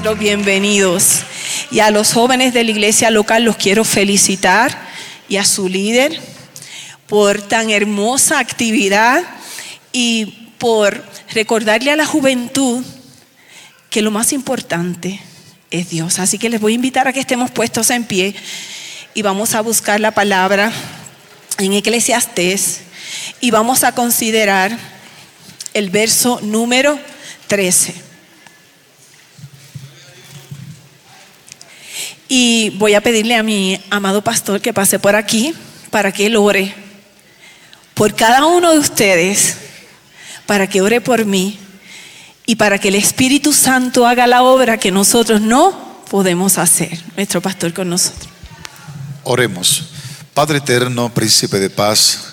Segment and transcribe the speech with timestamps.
[0.00, 1.20] Bienvenidos.
[1.70, 4.88] Y a los jóvenes de la iglesia local los quiero felicitar
[5.28, 6.18] y a su líder
[7.06, 9.22] por tan hermosa actividad
[9.92, 12.82] y por recordarle a la juventud
[13.90, 15.20] que lo más importante
[15.70, 16.18] es Dios.
[16.20, 18.34] Así que les voy a invitar a que estemos puestos en pie
[19.12, 20.72] y vamos a buscar la palabra
[21.58, 22.80] en Eclesiastés
[23.42, 24.74] y vamos a considerar
[25.74, 26.98] el verso número
[27.48, 28.11] 13.
[32.34, 35.54] Y voy a pedirle a mi amado pastor que pase por aquí
[35.90, 36.74] para que él ore
[37.92, 39.58] por cada uno de ustedes,
[40.46, 41.58] para que ore por mí
[42.46, 46.98] y para que el Espíritu Santo haga la obra que nosotros no podemos hacer.
[47.16, 48.30] Nuestro pastor con nosotros.
[49.24, 49.90] Oremos.
[50.32, 52.31] Padre eterno, príncipe de paz,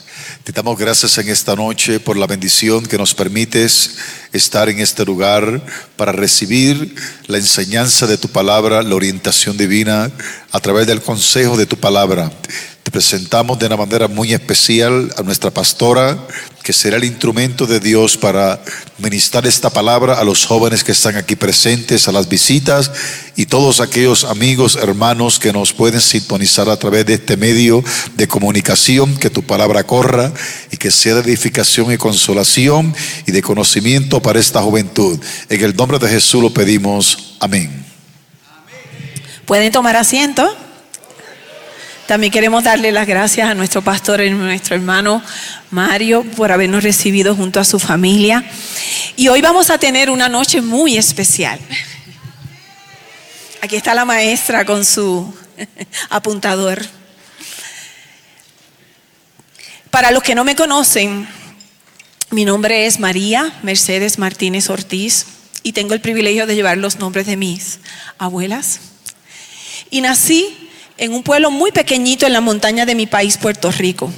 [0.51, 3.97] te damos gracias en esta noche por la bendición que nos permites
[4.33, 5.61] estar en este lugar
[5.95, 6.95] para recibir
[7.27, 10.11] la enseñanza de tu palabra, la orientación divina
[10.51, 12.31] a través del consejo de tu palabra.
[12.83, 16.17] Te presentamos de una manera muy especial a nuestra pastora,
[16.63, 18.61] que será el instrumento de Dios para
[18.97, 22.91] ministrar esta palabra a los jóvenes que están aquí presentes, a las visitas
[23.35, 27.83] y todos aquellos amigos, hermanos que nos pueden sintonizar a través de este medio
[28.15, 30.33] de comunicación, que tu palabra corra
[30.71, 32.95] y que sea de edificación y consolación
[33.27, 35.19] y de conocimiento para esta juventud.
[35.49, 37.35] En el nombre de Jesús lo pedimos.
[37.39, 37.88] Amén.
[39.49, 40.55] ¿Pueden tomar asiento?
[42.05, 45.23] También queremos darle las gracias a nuestro pastor y nuestro hermano
[45.71, 48.45] Mario por habernos recibido junto a su familia.
[49.15, 51.59] Y hoy vamos a tener una noche muy especial.
[53.59, 55.33] Aquí está la maestra con su
[56.11, 56.85] apuntador.
[59.89, 61.27] Para los que no me conocen,
[62.29, 65.25] mi nombre es María Mercedes Martínez Ortiz
[65.63, 67.79] y tengo el privilegio de llevar los nombres de mis
[68.19, 68.81] abuelas.
[69.89, 74.11] Y nací en un pueblo muy pequeñito en la montaña de mi país, Puerto Rico.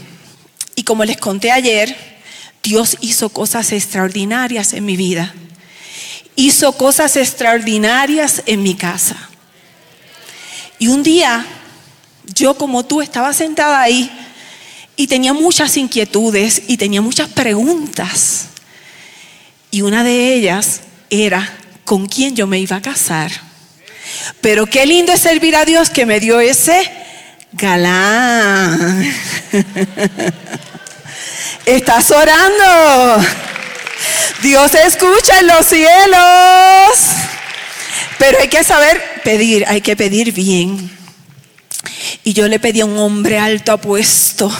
[0.76, 1.96] Y como les conté ayer,
[2.64, 5.34] Dios hizo cosas extraordinarias en mi vida.
[6.36, 9.30] Hizo cosas extraordinarias en mi casa.
[10.80, 11.46] Y un día,
[12.34, 14.12] yo como tú estaba sentada ahí
[14.96, 18.48] y tenía muchas inquietudes y tenía muchas preguntas.
[19.70, 23.51] Y una de ellas era con quién yo me iba a casar.
[24.42, 26.92] Pero qué lindo es servir a Dios que me dio ese
[27.54, 29.14] galán.
[31.66, 33.26] Estás orando.
[34.42, 36.98] Dios escucha en los cielos.
[38.18, 40.90] Pero hay que saber pedir, hay que pedir bien.
[42.24, 44.52] Y yo le pedí a un hombre alto apuesto,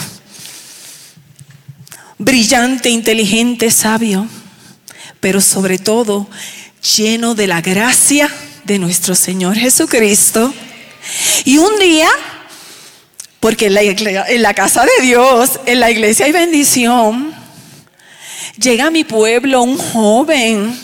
[2.18, 4.26] brillante, inteligente, sabio,
[5.20, 6.28] pero sobre todo
[6.96, 8.28] lleno de la gracia
[8.64, 10.52] de nuestro Señor Jesucristo.
[11.44, 12.08] Y un día,
[13.40, 17.34] porque en la, casa de Dios, en la iglesia hay bendición,
[18.56, 20.78] llega a mi pueblo un joven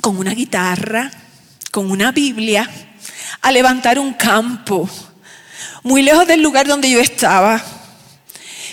[0.00, 1.10] con una guitarra,
[1.70, 2.68] con una Biblia,
[3.42, 4.88] a levantar un campo,
[5.82, 7.62] muy lejos del lugar donde yo estaba.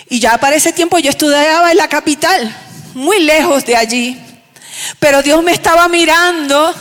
[0.08, 2.54] Y ya para ese tiempo yo estudiaba en la capital,
[2.94, 4.20] muy lejos de allí.
[4.98, 6.74] Pero Dios me estaba mirando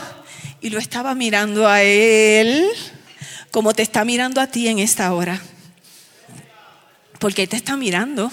[0.61, 2.69] y lo estaba mirando a Él
[3.51, 5.39] como te está mirando a ti en esta hora.
[7.19, 8.31] Porque Él te está mirando.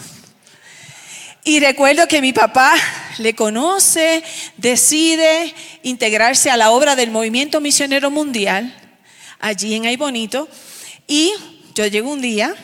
[1.44, 2.72] Y recuerdo que mi papá
[3.18, 4.22] le conoce,
[4.56, 8.74] decide integrarse a la obra del Movimiento Misionero Mundial,
[9.40, 10.48] allí en Ay Bonito.
[11.06, 11.32] Y
[11.74, 12.54] yo llego un día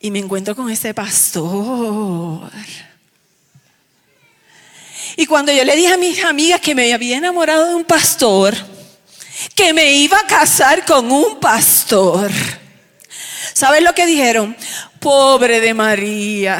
[0.00, 2.50] y me encuentro con ese pastor.
[5.16, 8.54] Y cuando yo le dije a mis amigas que me había enamorado de un pastor,
[9.54, 12.30] que me iba a casar con un pastor,
[13.52, 14.56] ¿sabes lo que dijeron?
[15.00, 16.58] Pobre de María.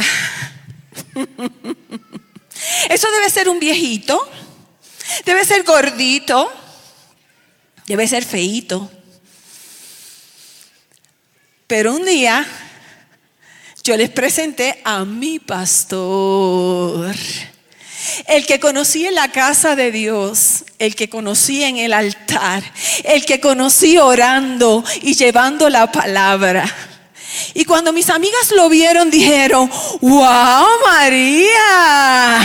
[2.88, 4.20] Eso debe ser un viejito,
[5.24, 6.52] debe ser gordito,
[7.86, 8.90] debe ser feito.
[11.66, 12.46] Pero un día
[13.82, 17.14] yo les presenté a mi pastor,
[18.26, 22.62] el que conocí en la casa de Dios, el que conocí en el altar,
[23.04, 26.64] el que conocí orando y llevando la palabra.
[27.54, 29.70] Y cuando mis amigas lo vieron, dijeron,
[30.00, 32.40] wow, María,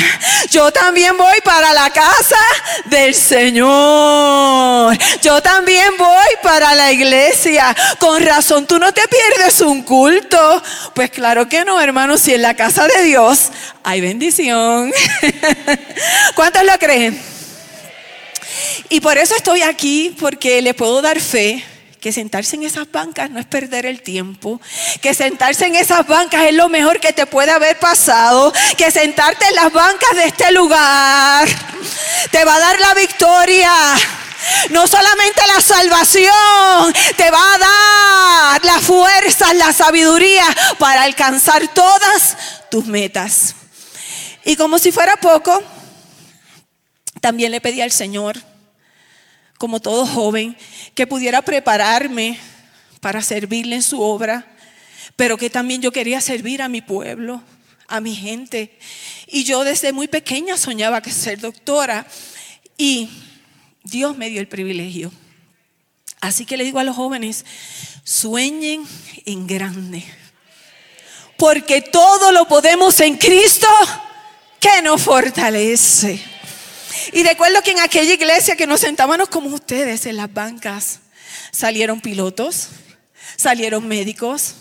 [0.50, 2.38] yo también voy para la casa
[2.86, 4.97] del Señor.
[5.21, 7.75] Yo también voy para la iglesia.
[8.00, 10.63] Con razón, tú no te pierdes un culto.
[10.94, 13.50] Pues claro que no, hermano, si en la casa de Dios
[13.83, 14.91] hay bendición.
[16.36, 17.21] ¿Cuántos lo creen?
[18.89, 21.63] Y por eso estoy aquí, porque le puedo dar fe
[22.00, 24.62] que sentarse en esas bancas no es perder el tiempo,
[25.01, 29.46] que sentarse en esas bancas es lo mejor que te puede haber pasado, que sentarte
[29.48, 31.48] en las bancas de este lugar
[32.31, 33.72] te va a dar la victoria.
[34.69, 40.46] No solamente la salvación, te va a dar la fuerza, la sabiduría
[40.78, 42.38] para alcanzar todas
[42.72, 43.56] tus metas.
[44.46, 45.62] Y como si fuera poco,
[47.19, 48.38] también le pedí al Señor
[49.59, 50.56] como todo joven,
[50.95, 52.39] que pudiera prepararme
[53.01, 54.47] para servirle en su obra,
[55.17, 57.44] pero que también yo quería servir a mi pueblo,
[57.89, 58.79] a mi gente.
[59.27, 62.07] Y yo desde muy pequeña soñaba que ser doctora
[62.77, 63.09] y
[63.83, 65.11] Dios me dio el privilegio.
[66.21, 67.45] Así que le digo a los jóvenes,
[68.05, 68.85] sueñen
[69.25, 70.05] en grande,
[71.38, 73.67] porque todo lo podemos en Cristo
[74.57, 76.38] que nos fortalece.
[77.12, 81.00] Y recuerdo que en aquella iglesia que nos sentábamos como ustedes en las bancas,
[81.51, 82.69] salieron pilotos,
[83.36, 84.56] salieron médicos,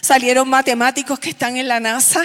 [0.00, 2.24] salieron matemáticos que están en la NASA,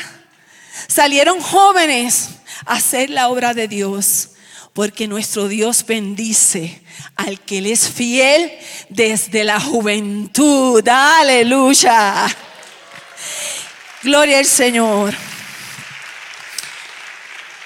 [0.88, 2.30] salieron jóvenes
[2.66, 4.30] a hacer la obra de Dios.
[4.74, 6.82] Porque nuestro Dios bendice
[7.16, 8.52] al que Él es fiel
[8.90, 10.86] desde la juventud.
[10.86, 12.28] Aleluya.
[14.04, 15.16] Gloria al Señor.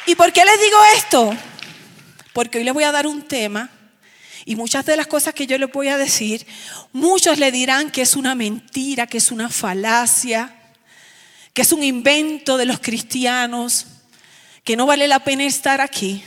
[0.05, 1.48] ¿Y por qué les digo esto?
[2.33, 3.69] Porque hoy les voy a dar un tema
[4.45, 6.45] y muchas de las cosas que yo les voy a decir,
[6.91, 10.55] muchos le dirán que es una mentira, que es una falacia,
[11.53, 13.85] que es un invento de los cristianos,
[14.63, 16.23] que no vale la pena estar aquí.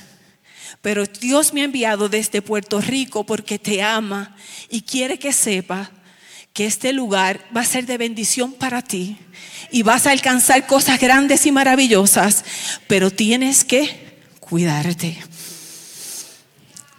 [0.80, 4.36] Pero Dios me ha enviado desde Puerto Rico porque te ama
[4.68, 5.90] y quiere que sepa
[6.52, 9.16] que este lugar va a ser de bendición para ti
[9.70, 12.44] y vas a alcanzar cosas grandes y maravillosas,
[12.88, 15.18] pero tienes que cuidarte.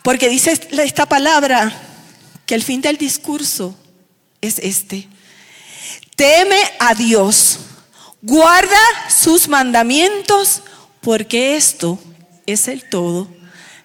[0.04, 1.72] Porque dice esta palabra
[2.46, 3.76] que el fin del discurso
[4.42, 5.08] es este.
[6.16, 7.60] Teme a Dios,
[8.22, 8.78] guarda
[9.10, 10.62] sus mandamientos,
[11.02, 11.98] porque esto
[12.46, 13.28] es el todo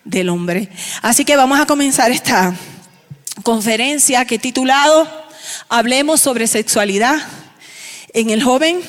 [0.04, 0.68] del hombre.
[1.02, 2.54] Así que vamos a comenzar esta
[3.42, 5.08] conferencia que he titulado
[5.68, 7.16] Hablemos sobre sexualidad
[8.12, 8.80] en el joven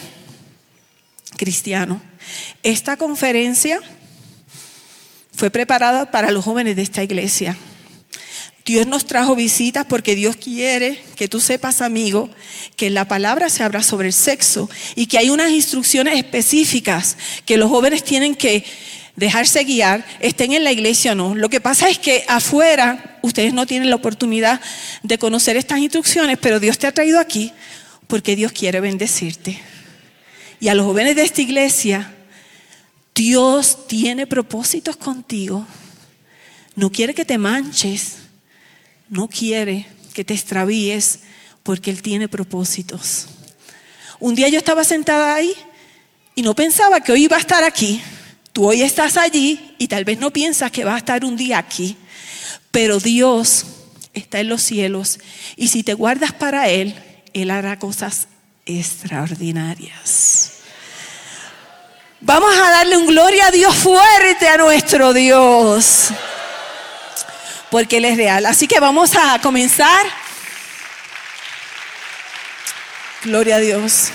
[1.37, 2.01] cristiano.
[2.63, 3.79] Esta conferencia
[5.39, 7.55] fue preparada para los jóvenes de esta iglesia.
[8.65, 12.29] Dios nos trajo visitas porque Dios quiere que tú sepas, amigo,
[12.75, 17.15] que la palabra se habla sobre el sexo y que hay unas instrucciones específicas
[17.45, 18.65] que los jóvenes tienen que
[19.15, 21.33] dejarse guiar, estén en la iglesia o no.
[21.35, 24.59] Lo que pasa es que afuera ustedes no tienen la oportunidad
[25.03, 27.53] de conocer estas instrucciones, pero Dios te ha traído aquí
[28.07, 29.57] porque Dios quiere bendecirte.
[30.59, 32.13] Y a los jóvenes de esta iglesia
[33.19, 35.67] Dios tiene propósitos contigo.
[36.75, 38.15] No quiere que te manches.
[39.09, 41.19] No quiere que te extravíes
[41.61, 43.27] porque Él tiene propósitos.
[44.21, 45.51] Un día yo estaba sentada ahí
[46.33, 48.01] y no pensaba que hoy iba a estar aquí.
[48.53, 51.57] Tú hoy estás allí y tal vez no piensas que va a estar un día
[51.57, 51.97] aquí.
[52.71, 53.65] Pero Dios
[54.13, 55.19] está en los cielos
[55.57, 56.95] y si te guardas para Él,
[57.33, 58.29] Él hará cosas
[58.65, 60.58] extraordinarias.
[62.21, 66.09] Vamos a darle un gloria a Dios fuerte a nuestro Dios.
[67.71, 68.45] Porque Él es real.
[68.45, 70.05] Así que vamos a comenzar.
[73.23, 74.09] Gloria a Dios.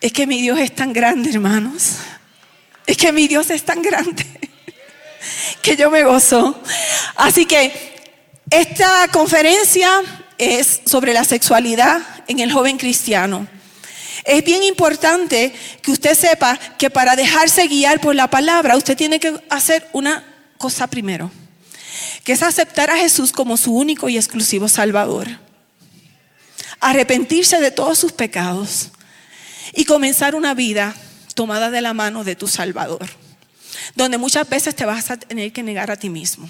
[0.00, 1.96] Es que mi Dios es tan grande, hermanos.
[2.86, 4.24] Es que mi Dios es tan grande
[5.62, 6.62] que yo me gozo.
[7.16, 8.14] Así que
[8.50, 10.00] esta conferencia
[10.38, 13.48] es sobre la sexualidad en el joven cristiano.
[14.24, 19.20] Es bien importante que usted sepa que para dejarse guiar por la palabra, usted tiene
[19.20, 20.24] que hacer una
[20.58, 21.30] cosa primero,
[22.24, 25.28] que es aceptar a Jesús como su único y exclusivo Salvador.
[26.80, 28.90] Arrepentirse de todos sus pecados
[29.74, 30.94] y comenzar una vida
[31.34, 33.08] tomada de la mano de tu Salvador,
[33.94, 36.48] donde muchas veces te vas a tener que negar a ti mismo.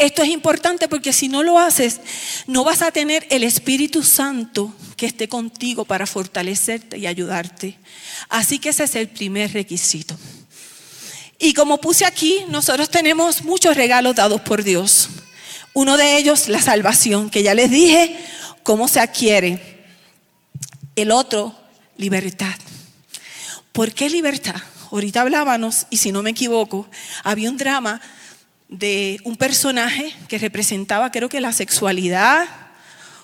[0.00, 2.00] Esto es importante porque si no lo haces,
[2.46, 7.78] no vas a tener el Espíritu Santo que esté contigo para fortalecerte y ayudarte.
[8.30, 10.16] Así que ese es el primer requisito.
[11.38, 15.10] Y como puse aquí, nosotros tenemos muchos regalos dados por Dios.
[15.74, 18.16] Uno de ellos, la salvación, que ya les dije
[18.62, 19.84] cómo se adquiere.
[20.96, 21.54] El otro,
[21.98, 22.56] libertad.
[23.72, 24.62] ¿Por qué libertad?
[24.90, 26.88] Ahorita hablábamos, y si no me equivoco,
[27.22, 28.00] había un drama
[28.70, 32.48] de un personaje que representaba creo que la sexualidad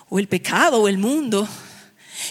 [0.09, 1.47] o el pecado o el mundo,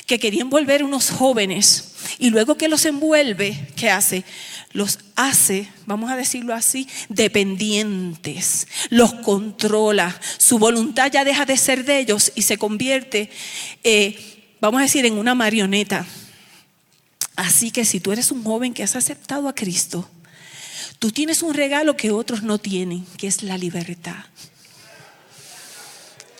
[0.06, 4.24] que quería envolver unos jóvenes y luego que los envuelve, ¿qué hace?
[4.72, 11.84] Los hace, vamos a decirlo así, dependientes, los controla, su voluntad ya deja de ser
[11.84, 13.30] de ellos y se convierte,
[13.82, 16.06] eh, vamos a decir, en una marioneta.
[17.36, 20.08] Así que si tú eres un joven que has aceptado a Cristo,
[20.98, 24.24] Tú tienes un regalo que otros no tienen, que es la libertad.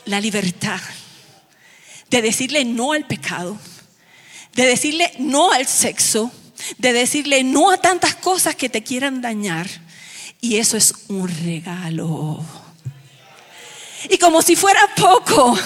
[0.05, 0.81] La libertad
[2.11, 3.59] de decirle no al pecado,
[4.55, 6.31] de decirle no al sexo,
[6.79, 9.69] de decirle no a tantas cosas que te quieran dañar.
[10.41, 12.45] Y eso es un regalo.
[14.09, 15.59] Y como si fuera poco,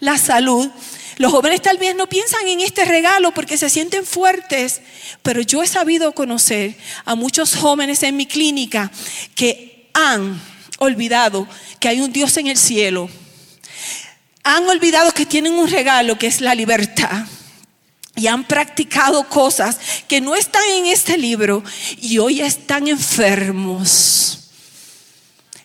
[0.00, 0.70] la salud
[1.16, 4.80] los jóvenes tal vez no piensan en este regalo porque se sienten fuertes,
[5.22, 8.90] pero yo he sabido conocer a muchos jóvenes en mi clínica
[9.34, 10.40] que han
[10.78, 11.46] olvidado
[11.78, 13.08] que hay un Dios en el cielo.
[14.42, 17.26] Han olvidado que tienen un regalo que es la libertad.
[18.16, 21.64] Y han practicado cosas que no están en este libro
[22.00, 24.50] y hoy están enfermos.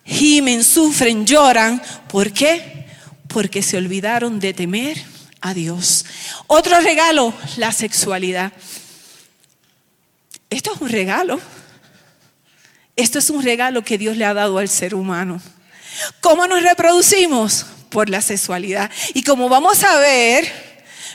[0.04, 1.80] Gimen, sufren, lloran.
[2.08, 2.88] ¿Por qué?
[3.28, 5.09] Porque se olvidaron de temer
[5.42, 6.06] a Dios.
[6.48, 8.54] Otro regalo, la sexualidad.
[10.50, 11.40] Esto es un regalo.
[12.96, 15.42] Esto es un regalo que Dios le ha dado al ser humano.
[16.22, 17.66] ¿Cómo nos reproducimos?
[17.90, 18.92] Por la sexualidad.
[19.14, 20.52] Y como vamos a ver,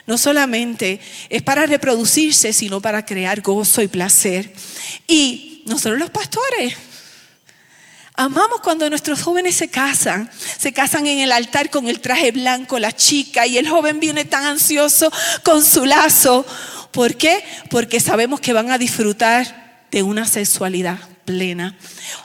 [0.06, 4.52] no solamente es para reproducirse, sino para crear gozo y placer.
[5.06, 6.74] Y nosotros los pastores
[8.16, 12.78] Amamos cuando nuestros jóvenes se casan, se casan en el altar con el traje blanco,
[12.78, 16.46] la chica, y el joven viene tan ansioso con su lazo.
[16.92, 17.44] ¿Por qué?
[17.70, 21.76] Porque sabemos que van a disfrutar de una sexualidad plena.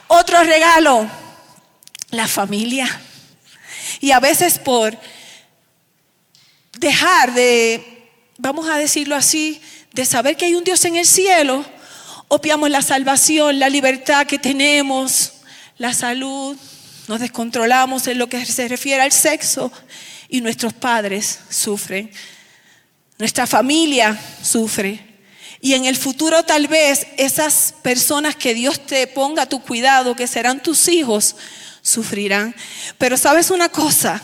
[0.06, 1.10] Otro regalo,
[2.10, 3.00] la familia.
[4.00, 4.96] Y a veces por
[6.78, 9.60] dejar de, vamos a decirlo así,
[9.92, 11.64] de saber que hay un Dios en el cielo,
[12.28, 15.39] opiamos la salvación, la libertad que tenemos
[15.80, 16.58] la salud,
[17.08, 19.72] nos descontrolamos en lo que se refiere al sexo
[20.28, 22.10] y nuestros padres sufren,
[23.16, 25.00] nuestra familia sufre.
[25.62, 30.14] Y en el futuro tal vez esas personas que Dios te ponga a tu cuidado,
[30.14, 31.34] que serán tus hijos,
[31.80, 32.54] sufrirán.
[32.98, 34.20] Pero sabes una cosa,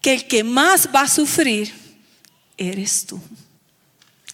[0.00, 1.74] que el que más va a sufrir
[2.56, 3.20] eres tú.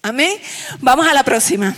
[0.03, 0.39] Amén.
[0.81, 1.75] Vamos a la próxima.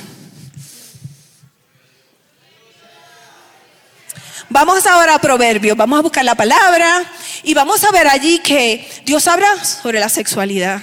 [4.52, 7.11] Vamos ahora a Proverbios, vamos a buscar la palabra
[7.42, 10.82] y vamos a ver allí que Dios habla sobre la sexualidad.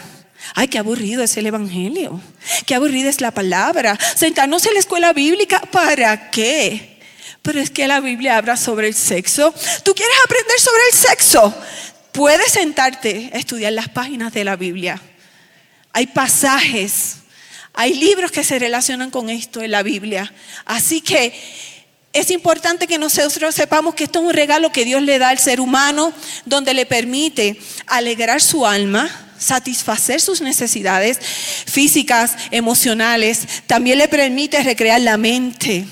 [0.55, 2.19] Ay, qué aburrido es el Evangelio.
[2.65, 3.95] Qué aburrida es la palabra.
[4.15, 6.99] Sentarnos en la escuela bíblica, ¿para qué?
[7.43, 9.53] Pero es que la Biblia habla sobre el sexo.
[9.83, 11.55] ¿Tú quieres aprender sobre el sexo?
[12.11, 14.99] Puedes sentarte a estudiar las páginas de la Biblia.
[15.93, 17.17] Hay pasajes,
[17.75, 20.33] hay libros que se relacionan con esto en la Biblia.
[20.65, 21.39] Así que
[22.13, 25.39] es importante que nosotros sepamos que esto es un regalo que Dios le da al
[25.39, 26.11] ser humano,
[26.45, 34.99] donde le permite alegrar su alma, satisfacer sus necesidades físicas, emocionales, también le permite recrear
[35.01, 35.85] la mente.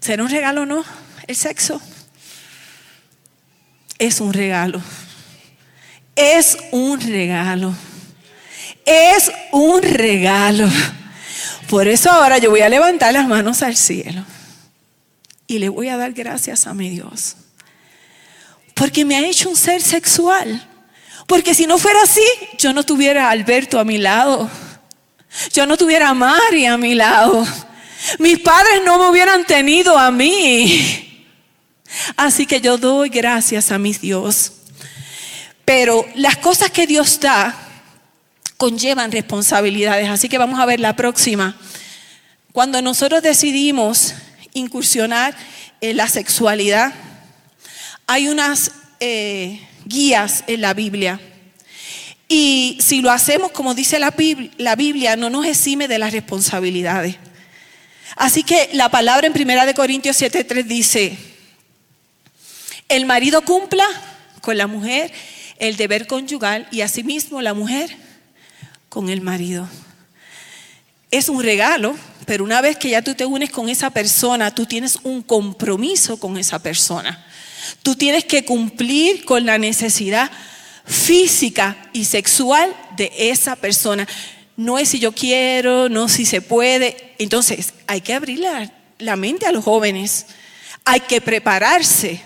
[0.00, 0.84] ¿Será un regalo o no?
[1.26, 1.80] El sexo
[3.98, 4.82] es un regalo.
[6.16, 7.74] Es un regalo.
[8.84, 10.68] Es un regalo.
[11.68, 14.24] Por eso ahora yo voy a levantar las manos al cielo
[15.46, 17.36] y le voy a dar gracias a mi Dios.
[18.74, 20.68] Porque me ha hecho un ser sexual.
[21.26, 22.24] Porque si no fuera así,
[22.58, 24.50] yo no tuviera a Alberto a mi lado.
[25.52, 27.46] Yo no tuviera a Mari a mi lado.
[28.18, 31.26] Mis padres no me hubieran tenido a mí.
[32.16, 34.52] Así que yo doy gracias a mi Dios.
[35.64, 37.54] Pero las cosas que Dios da
[38.62, 40.08] conllevan responsabilidades.
[40.08, 41.56] Así que vamos a ver la próxima.
[42.52, 44.14] Cuando nosotros decidimos
[44.54, 45.34] incursionar
[45.80, 46.94] en la sexualidad,
[48.06, 51.20] hay unas eh, guías en la Biblia.
[52.28, 56.12] Y si lo hacemos como dice la Biblia, la Biblia, no nos exime de las
[56.12, 57.16] responsabilidades.
[58.14, 61.18] Así que la palabra en 1 Corintios 7:3 dice,
[62.88, 63.86] el marido cumpla
[64.40, 65.10] con la mujer
[65.58, 68.11] el deber conyugal y asimismo la mujer
[68.92, 69.66] con el marido.
[71.10, 71.96] Es un regalo,
[72.26, 76.18] pero una vez que ya tú te unes con esa persona, tú tienes un compromiso
[76.18, 77.24] con esa persona.
[77.82, 80.30] Tú tienes que cumplir con la necesidad
[80.84, 84.06] física y sexual de esa persona.
[84.58, 87.14] No es si yo quiero, no si se puede.
[87.18, 90.26] Entonces, hay que abrir la, la mente a los jóvenes.
[90.84, 92.20] Hay que prepararse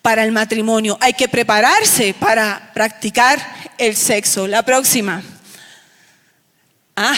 [0.00, 0.96] para el matrimonio.
[1.00, 3.44] Hay que prepararse para practicar
[3.78, 4.46] el sexo.
[4.46, 5.24] La próxima.
[6.96, 7.16] Ah,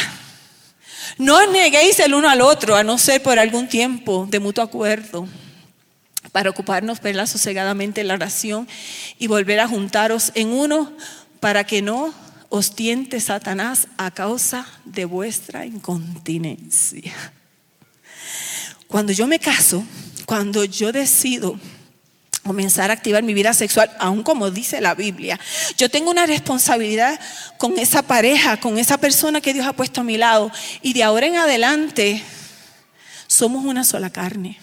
[1.19, 4.65] no os neguéis el uno al otro, a no ser por algún tiempo de mutuo
[4.65, 5.29] acuerdo,
[6.33, 8.69] para ocuparnos, verla sosegadamente en la oración
[9.19, 10.93] y volver a juntaros en uno,
[11.41, 12.13] para que no
[12.49, 17.15] os tiente Satanás a causa de vuestra incontinencia.
[18.87, 19.85] Cuando yo me caso,
[20.27, 21.59] cuando yo decido
[22.47, 25.39] comenzar a activar mi vida sexual, aún como dice la Biblia.
[25.77, 27.19] Yo tengo una responsabilidad
[27.59, 30.51] con esa pareja, con esa persona que Dios ha puesto a mi lado.
[30.83, 32.23] Y de ahora en adelante
[33.27, 34.59] somos una sola carne.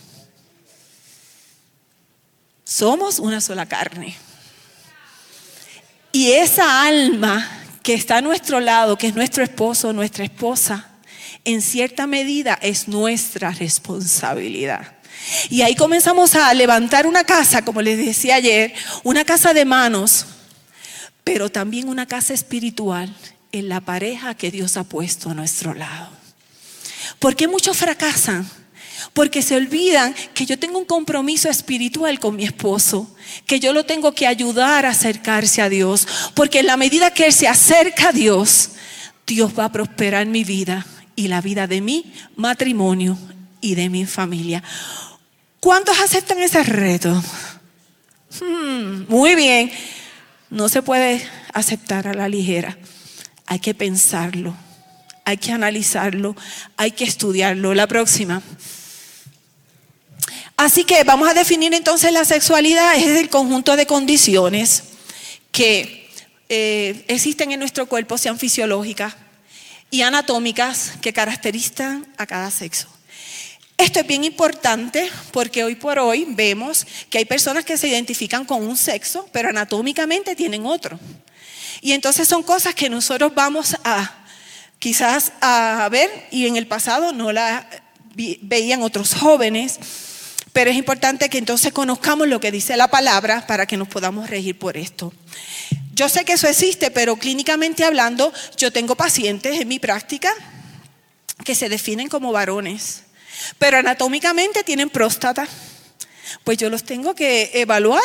[2.63, 4.15] Somos una sola carne.
[6.11, 7.49] Y esa alma
[7.83, 10.89] que está a nuestro lado, que es nuestro esposo, nuestra esposa,
[11.45, 14.95] en cierta medida es nuestra responsabilidad.
[15.49, 20.25] Y ahí comenzamos a levantar una casa, como les decía ayer, una casa de manos,
[21.23, 23.13] pero también una casa espiritual
[23.51, 26.09] en la pareja que Dios ha puesto a nuestro lado.
[27.19, 28.49] ¿Por qué muchos fracasan?
[29.13, 33.15] Porque se olvidan que yo tengo un compromiso espiritual con mi esposo,
[33.45, 37.25] que yo lo tengo que ayudar a acercarse a Dios, porque en la medida que
[37.25, 38.71] Él se acerca a Dios,
[39.25, 43.17] Dios va a prosperar mi vida y la vida de mi matrimonio
[43.61, 44.63] y de mi familia.
[45.63, 47.23] ¿Cuántos aceptan ese reto?
[48.41, 49.71] Hmm, muy bien.
[50.49, 52.77] No se puede aceptar a la ligera.
[53.45, 54.53] Hay que pensarlo,
[55.23, 56.35] hay que analizarlo,
[56.75, 57.73] hay que estudiarlo.
[57.73, 58.41] La próxima.
[60.57, 62.95] Así que vamos a definir entonces la sexualidad.
[62.97, 64.83] Es el conjunto de condiciones
[65.53, 66.09] que
[66.49, 69.15] eh, existen en nuestro cuerpo, sean fisiológicas
[69.91, 72.92] y anatómicas, que caracterizan a cada sexo.
[73.77, 78.45] Esto es bien importante porque hoy por hoy vemos que hay personas que se identifican
[78.45, 80.99] con un sexo, pero anatómicamente tienen otro.
[81.81, 84.25] Y entonces son cosas que nosotros vamos a
[84.79, 87.67] quizás a ver y en el pasado no la
[88.41, 89.79] veían otros jóvenes,
[90.51, 94.29] pero es importante que entonces conozcamos lo que dice la palabra para que nos podamos
[94.29, 95.11] regir por esto.
[95.93, 100.31] Yo sé que eso existe, pero clínicamente hablando, yo tengo pacientes en mi práctica
[101.43, 103.03] que se definen como varones
[103.57, 105.47] pero anatómicamente tienen próstata.
[106.43, 108.03] Pues yo los tengo que evaluar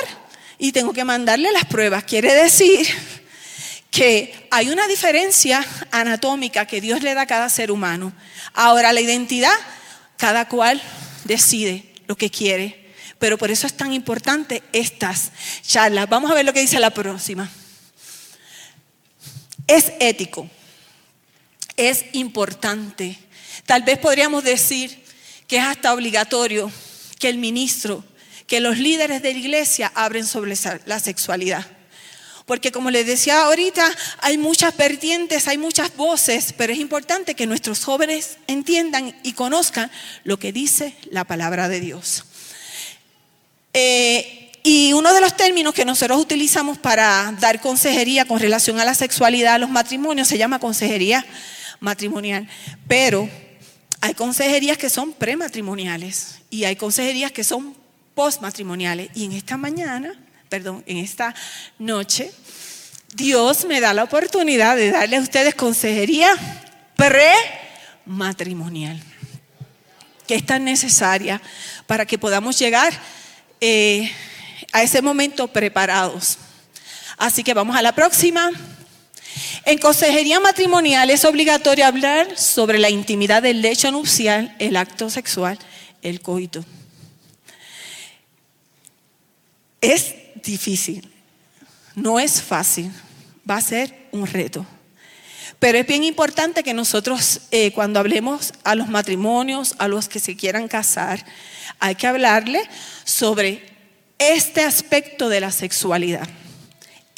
[0.59, 2.05] y tengo que mandarle las pruebas.
[2.05, 2.87] Quiere decir
[3.91, 8.13] que hay una diferencia anatómica que Dios le da a cada ser humano.
[8.55, 9.55] Ahora, la identidad,
[10.17, 10.83] cada cual
[11.25, 12.89] decide lo que quiere.
[13.19, 16.09] Pero por eso es tan importante estas charlas.
[16.09, 17.51] Vamos a ver lo que dice la próxima.
[19.67, 20.49] Es ético,
[21.77, 23.19] es importante.
[23.67, 25.05] Tal vez podríamos decir
[25.49, 26.71] que es hasta obligatorio
[27.19, 28.05] que el ministro,
[28.47, 30.55] que los líderes de la iglesia abren sobre
[30.87, 31.67] la sexualidad.
[32.47, 33.85] Porque como les decía ahorita,
[34.21, 39.91] hay muchas vertientes, hay muchas voces, pero es importante que nuestros jóvenes entiendan y conozcan
[40.25, 42.25] lo que dice la palabra de Dios.
[43.75, 48.85] Eh, y uno de los términos que nosotros utilizamos para dar consejería con relación a
[48.85, 51.25] la sexualidad, a los matrimonios, se llama consejería
[51.81, 52.49] matrimonial.
[52.87, 53.29] Pero
[54.01, 57.77] hay consejerías que son prematrimoniales y hay consejerías que son
[58.15, 59.11] postmatrimoniales.
[59.15, 60.15] Y en esta mañana,
[60.49, 61.35] perdón, en esta
[61.79, 62.33] noche,
[63.15, 66.35] Dios me da la oportunidad de darle a ustedes consejería
[66.97, 69.01] prematrimonial,
[70.27, 71.41] que es tan necesaria
[71.87, 72.93] para que podamos llegar
[73.61, 74.11] eh,
[74.73, 76.39] a ese momento preparados.
[77.17, 78.51] Así que vamos a la próxima.
[79.69, 85.59] En consejería matrimonial es obligatorio hablar sobre la intimidad del lecho nupcial, el acto sexual,
[86.01, 86.65] el coito.
[89.83, 91.13] Es difícil,
[91.95, 92.91] no es fácil,
[93.49, 94.65] va a ser un reto.
[95.59, 100.19] Pero es bien importante que nosotros, eh, cuando hablemos a los matrimonios, a los que
[100.19, 101.23] se quieran casar,
[101.79, 102.63] hay que hablarle
[103.05, 103.69] sobre
[104.17, 106.27] este aspecto de la sexualidad.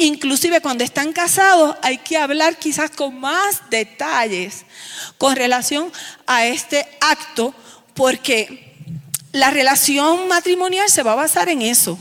[0.01, 4.65] Inclusive cuando están casados hay que hablar quizás con más detalles
[5.19, 5.93] con relación
[6.27, 7.55] a este acto
[7.93, 8.75] porque
[9.33, 11.99] la relación matrimonial se va a basar en eso.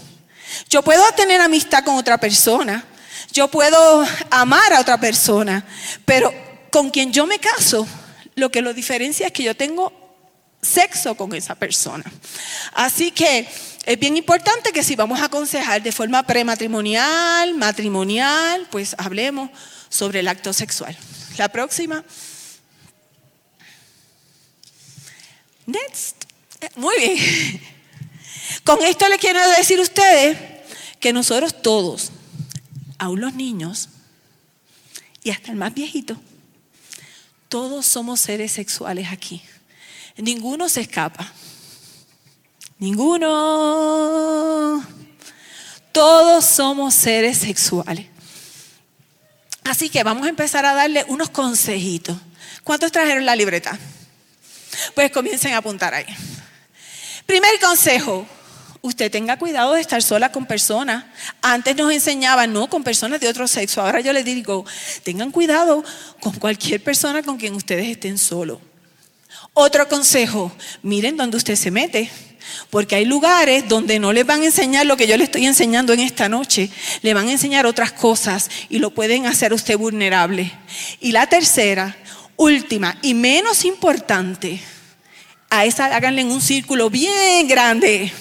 [0.70, 2.86] Yo puedo tener amistad con otra persona,
[3.34, 5.66] yo puedo amar a otra persona,
[6.06, 6.34] pero
[6.72, 7.86] con quien yo me caso,
[8.36, 9.92] lo que lo diferencia es que yo tengo
[10.62, 12.10] sexo con esa persona.
[12.72, 13.46] Así que
[13.86, 19.50] es bien importante que si vamos a aconsejar de forma prematrimonial, matrimonial, pues hablemos
[19.90, 20.96] sobre el acto sexual.
[21.38, 22.04] La próxima.
[25.66, 26.16] Next.
[26.76, 27.62] Muy bien.
[28.64, 30.38] Con esto les quiero decir a ustedes
[31.00, 32.12] que nosotros todos,
[32.98, 33.90] aún los niños
[35.24, 36.20] y hasta el más viejito,
[37.48, 39.42] todos somos seres sexuales aquí.
[40.18, 41.32] Ninguno se escapa.
[42.80, 43.28] Ninguno.
[45.92, 48.06] Todos somos seres sexuales.
[49.66, 52.18] Así que vamos a empezar a darle unos consejitos.
[52.64, 53.78] ¿Cuántos trajeron la libreta?
[54.96, 56.06] Pues comiencen a apuntar ahí.
[57.26, 58.26] Primer consejo,
[58.82, 61.04] usted tenga cuidado de estar sola con personas.
[61.42, 63.82] Antes nos enseñaban, no, con personas de otro sexo.
[63.82, 64.66] Ahora yo les digo,
[65.04, 65.84] tengan cuidado
[66.22, 68.60] con cualquier persona con quien ustedes estén solos.
[69.54, 72.10] Otro consejo, miren dónde usted se mete.
[72.70, 75.94] Porque hay lugares donde no les van a enseñar lo que yo le estoy enseñando
[75.94, 76.70] en esta noche,
[77.02, 80.52] le van a enseñar otras cosas y lo pueden hacer usted vulnerable.
[81.00, 81.96] Y la tercera,
[82.36, 84.62] última y menos importante,
[85.50, 88.14] a esa háganle un círculo bien grande.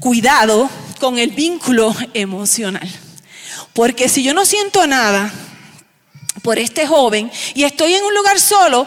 [0.00, 2.88] Cuidado con el vínculo emocional.
[3.72, 5.32] Porque si yo no siento nada
[6.42, 8.86] por este joven y estoy en un lugar solo,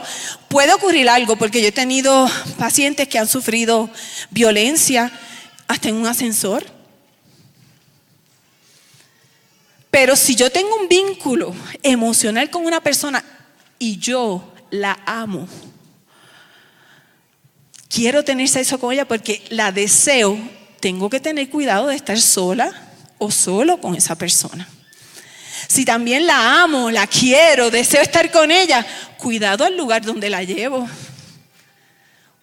[0.49, 3.89] puede ocurrir algo, porque yo he tenido pacientes que han sufrido
[4.29, 5.11] violencia
[5.67, 6.65] hasta en un ascensor.
[9.89, 13.23] Pero si yo tengo un vínculo emocional con una persona
[13.79, 15.47] y yo la amo,
[17.87, 20.37] quiero tener sexo con ella porque la deseo,
[20.81, 24.67] tengo que tener cuidado de estar sola o solo con esa persona.
[25.67, 28.85] Si también la amo, la quiero, deseo estar con ella,
[29.17, 30.87] cuidado al lugar donde la llevo.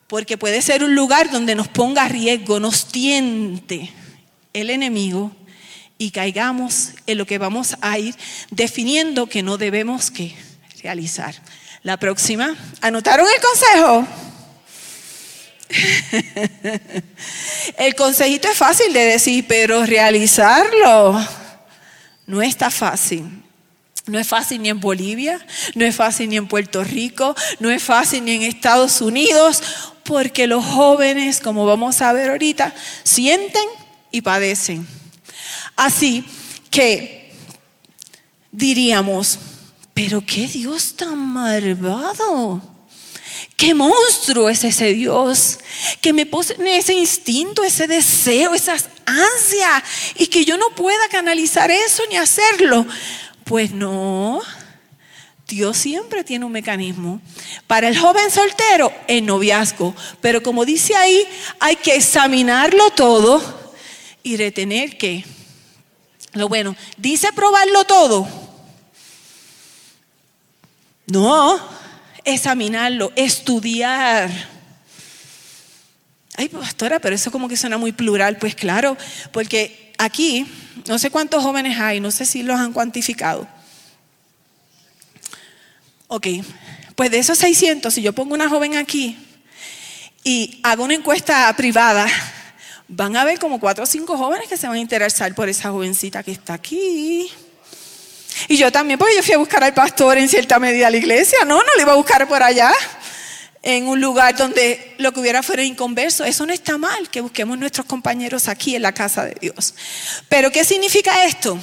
[0.07, 3.91] Porque puede ser un lugar donde nos ponga a riesgo, nos tiente
[4.53, 5.33] el enemigo
[5.99, 8.15] y caigamos en lo que vamos a ir
[8.51, 10.35] definiendo que no debemos que
[10.83, 11.35] realizar.
[11.83, 14.07] La próxima, ¿anotaron el consejo?
[17.79, 21.42] El consejito es fácil de decir, pero realizarlo
[22.33, 23.25] no está fácil.
[24.07, 25.39] No es fácil ni en Bolivia,
[25.75, 29.63] no es fácil ni en Puerto Rico, no es fácil ni en Estados Unidos,
[30.03, 33.63] porque los jóvenes, como vamos a ver ahorita, sienten
[34.11, 34.89] y padecen.
[35.77, 36.25] Así
[36.71, 37.35] que
[38.51, 39.39] diríamos,
[39.93, 42.63] pero qué Dios tan malvado.
[43.63, 45.61] ¿Qué monstruo es ese Dios
[46.01, 49.85] que me pone ese instinto, ese deseo, esas ansias
[50.17, 52.85] y que yo no pueda canalizar eso ni hacerlo?
[53.45, 54.41] Pues no,
[55.47, 57.21] Dios siempre tiene un mecanismo.
[57.69, 59.95] Para el joven soltero, el noviazgo.
[60.21, 61.25] Pero como dice ahí,
[61.61, 63.41] hay que examinarlo todo
[64.25, 65.25] y retener que,
[66.33, 68.27] lo bueno, dice probarlo todo.
[71.07, 71.82] No,
[72.25, 74.31] examinarlo, estudiar.
[76.37, 78.39] Ay, pastora, pero eso como que suena muy plural.
[78.39, 78.97] Pues claro,
[79.33, 80.47] porque aquí,
[80.87, 83.47] no sé cuántos jóvenes hay, no sé si los han cuantificado.
[86.09, 86.27] Ok,
[86.95, 89.17] pues de esos 600, si yo pongo una joven aquí
[90.25, 92.07] y hago una encuesta privada,
[92.89, 95.71] van a ver como cuatro o cinco jóvenes que se van a interesar por esa
[95.71, 97.31] jovencita que está aquí.
[98.49, 100.97] Y yo también, porque yo fui a buscar al pastor en cierta medida a la
[100.97, 102.73] iglesia, no, no le iba a buscar por allá,
[103.63, 106.25] en un lugar donde lo que hubiera fuera inconverso.
[106.25, 109.75] Eso no está mal, que busquemos nuestros compañeros aquí en la casa de Dios.
[110.29, 111.59] Pero ¿qué significa esto?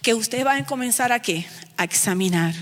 [0.00, 1.46] Que ustedes van a comenzar a qué?
[1.76, 2.54] A examinar.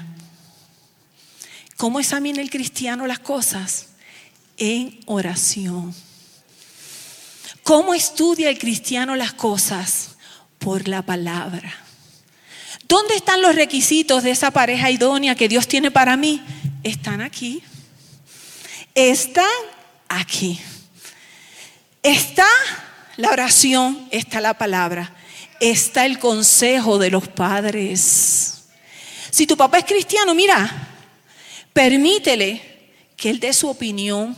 [1.77, 3.87] ¿Cómo examina el cristiano las cosas?
[4.57, 5.95] En oración.
[7.63, 10.17] ¿Cómo estudia el cristiano las cosas?
[10.59, 11.88] Por la palabra.
[12.89, 16.43] ¿Dónde están los requisitos de esa pareja idónea que Dios tiene para mí?
[16.83, 17.63] Están aquí.
[18.95, 19.45] Están
[20.09, 20.59] aquí.
[22.03, 22.47] Está
[23.19, 25.15] la oración, está la palabra,
[25.61, 28.65] está el consejo de los padres.
[29.31, 30.89] Si tu papá es cristiano, mira,
[31.75, 32.63] permítele
[33.19, 34.35] que él dé su opinión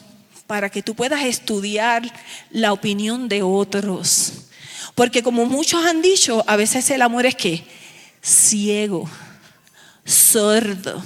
[0.48, 2.02] para que tú puedas estudiar
[2.50, 4.32] la opinión de otros.
[4.96, 7.62] Porque como muchos han dicho, a veces el amor es que
[8.22, 9.08] ciego,
[10.04, 11.02] sordo.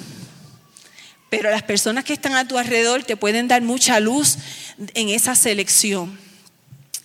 [1.30, 4.38] Pero las personas que están a tu alrededor te pueden dar mucha luz
[4.94, 6.18] en esa selección.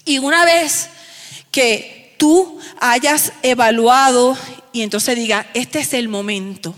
[0.06, 0.90] Y una vez
[1.52, 4.38] que tú hayas evaluado
[4.72, 6.76] y entonces diga, este es el momento,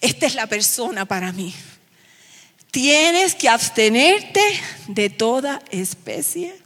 [0.00, 1.54] esta es la persona para mí.
[2.70, 4.40] Tienes que abstenerte
[4.88, 6.61] de toda especie.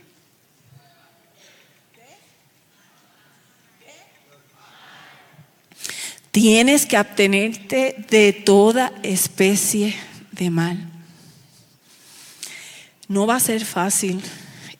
[6.37, 9.97] Tienes que abstenerte de toda especie
[10.33, 10.77] de mal.
[13.09, 14.21] No va a ser fácil.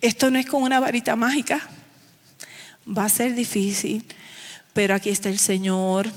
[0.03, 1.67] Esto no es con una varita mágica.
[2.87, 4.05] Va a ser difícil,
[4.75, 6.13] pero aquí está el Señor,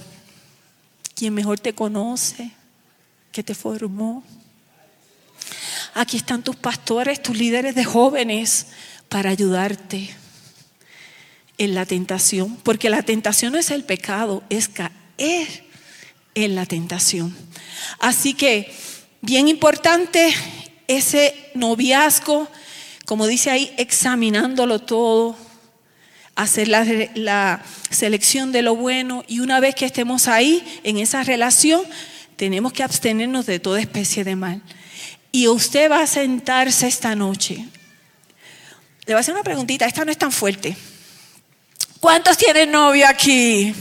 [1.15, 2.52] quien mejor te conoce,
[3.32, 4.25] que te formó.
[5.93, 8.67] Aquí están tus pastores, tus líderes de jóvenes
[9.08, 10.10] para ayudarte
[11.58, 14.67] en la tentación, porque la tentación no es el pecado, es
[15.19, 15.47] caer
[16.36, 17.36] en la tentación.
[17.99, 18.73] Así que,
[19.21, 20.34] bien importante,
[20.88, 22.47] ese noviazgo,
[23.05, 25.36] como dice ahí, examinándolo todo,
[26.36, 31.23] hacer la, la, selección de lo bueno y una vez que estemos ahí, en esa
[31.23, 31.82] relación,
[32.36, 34.62] tenemos que abstenernos de toda especie de mal.
[35.32, 37.65] Y usted va a sentarse esta noche.
[39.05, 40.77] Le voy a hacer una preguntita, esta no es tan fuerte.
[41.99, 43.73] ¿Cuántos tienen novio aquí?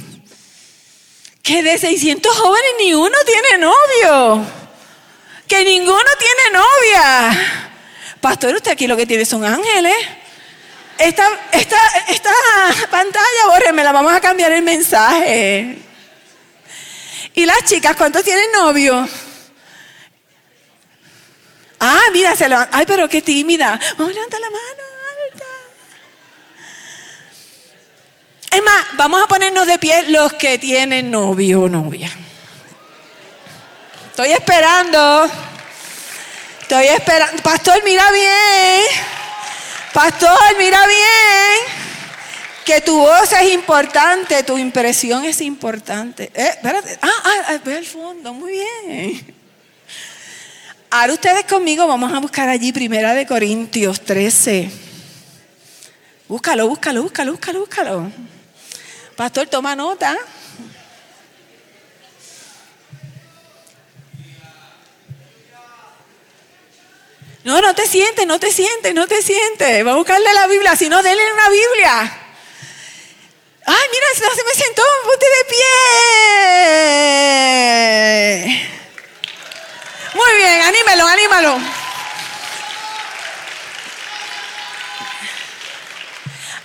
[1.48, 4.44] Que de 600 jóvenes ni uno tiene novio.
[5.46, 7.64] Que ninguno tiene novia.
[8.20, 9.94] Pastor, usted aquí lo que tiene son ángeles.
[10.98, 12.30] Esta, esta, esta
[12.90, 15.78] pantalla, la vamos a cambiar el mensaje.
[17.32, 19.08] Y las chicas, ¿cuántos tienen novio?
[21.80, 22.58] Ah, mira, se lo.
[22.70, 23.80] Ay, pero qué tímida.
[23.96, 24.88] Vamos a levantar la mano.
[28.99, 32.11] Vamos a ponernos de pie los que tienen novio o novia.
[34.11, 35.31] Estoy esperando.
[36.62, 37.42] Estoy esperando.
[37.42, 38.83] Pastor, mira bien.
[39.92, 41.77] Pastor, mira bien.
[42.64, 46.31] Que tu voz es importante, tu impresión es importante.
[46.35, 46.99] Eh, espérate.
[47.01, 49.35] Ah, ah, ah ve al fondo, muy bien.
[50.90, 54.71] Ahora ustedes conmigo vamos a buscar allí Primera de Corintios 13.
[56.27, 58.38] Búscalo, búscalo, búscalo, búscalo, búscalo.
[59.18, 60.16] Pastor, toma nota.
[67.42, 69.85] No, no te sientes, no te sientes, no te sientes.
[69.85, 72.00] Va a buscarle la Biblia, si no, denle una Biblia.
[73.66, 75.66] Ay, mira, se me sentó, ponte de pie.
[80.14, 81.59] Muy bien, anímelo, anímalo.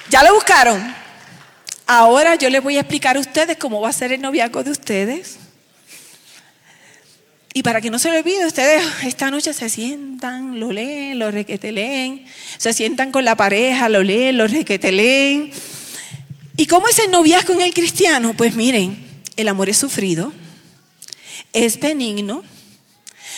[0.09, 1.02] ¿Ya lo buscaron?
[1.95, 4.71] Ahora yo les voy a explicar a ustedes cómo va a ser el noviazgo de
[4.71, 5.37] ustedes.
[7.53, 11.29] Y para que no se lo olvide, ustedes esta noche se sientan, lo leen, lo
[11.29, 12.25] requeteleen,
[12.57, 15.51] se sientan con la pareja, lo leen, lo requeteleen.
[16.57, 18.33] ¿Y cómo es el noviazgo en el cristiano?
[18.33, 18.97] Pues miren,
[19.35, 20.33] el amor es sufrido,
[21.53, 22.43] es benigno,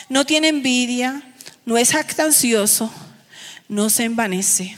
[0.08, 1.24] no tiene envidia,
[1.66, 2.90] no es actancioso,
[3.68, 4.78] no se envanece.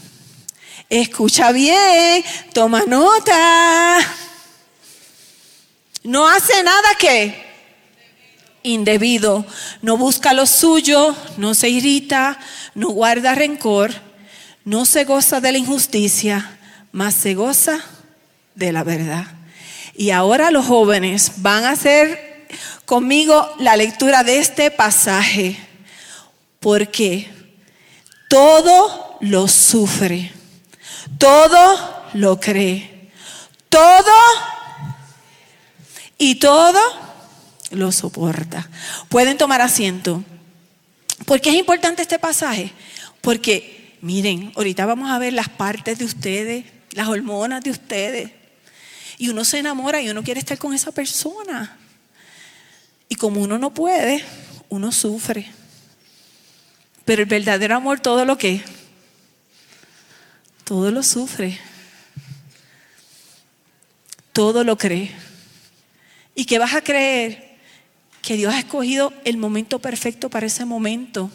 [0.89, 2.23] Escucha bien,
[2.53, 3.99] toma nota.
[6.03, 7.47] No hace nada que
[8.63, 9.45] indebido,
[9.81, 12.39] no busca lo suyo, no se irrita,
[12.75, 13.93] no guarda rencor,
[14.65, 16.57] no se goza de la injusticia,
[16.91, 17.79] más se goza
[18.55, 19.25] de la verdad.
[19.95, 22.47] Y ahora los jóvenes van a hacer
[22.85, 25.57] conmigo la lectura de este pasaje,
[26.59, 27.29] porque
[28.29, 30.31] todo lo sufre,
[31.17, 33.11] todo lo cree,
[33.69, 34.13] todo
[36.17, 36.79] y todo
[37.71, 38.69] lo soporta.
[39.09, 40.23] Pueden tomar asiento.
[41.25, 42.71] ¿Por qué es importante este pasaje?
[43.21, 48.31] Porque, miren, ahorita vamos a ver las partes de ustedes, las hormonas de ustedes.
[49.17, 51.77] Y uno se enamora y uno quiere estar con esa persona.
[53.09, 54.23] Y como uno no puede,
[54.69, 55.51] uno sufre.
[57.03, 58.63] Pero el verdadero amor todo lo que,
[60.67, 61.57] todo lo sufre,
[64.33, 65.15] todo lo cree.
[66.35, 67.55] ¿Y que vas a creer?
[68.21, 71.31] Que Dios ha escogido el momento perfecto para ese momento.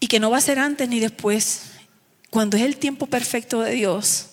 [0.00, 1.70] Y que no va a ser antes ni después.
[2.30, 4.30] Cuando es el tiempo perfecto de Dios,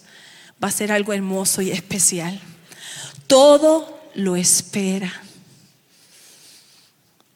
[0.62, 2.39] va a ser algo hermoso y especial.
[3.28, 5.21] Todo lo espera.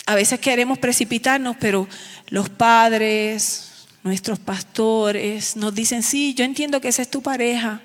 [0.08, 1.88] A veces queremos precipitarnos, pero
[2.30, 3.67] los padres,
[4.08, 7.82] nuestros pastores nos dicen, sí, yo entiendo que esa es tu pareja,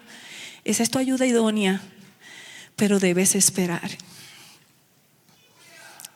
[0.65, 1.83] esa es tu ayuda idónea,
[2.77, 3.91] pero debes esperar.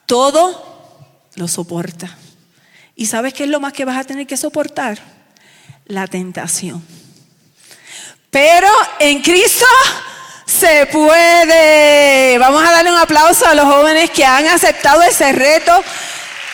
[0.07, 0.99] Todo
[1.35, 2.17] lo soporta.
[2.95, 4.99] ¿Y sabes qué es lo más que vas a tener que soportar?
[5.87, 6.83] La tentación.
[8.31, 8.69] Pero
[9.01, 9.67] en Cristo
[10.47, 12.39] se puede.
[12.39, 15.83] Vamos a darle un aplauso a los jóvenes que han aceptado ese reto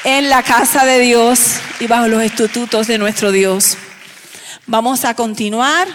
[0.04, 1.40] en la casa de Dios
[1.78, 3.76] y bajo los estatutos de nuestro Dios.
[4.66, 5.88] Vamos a continuar.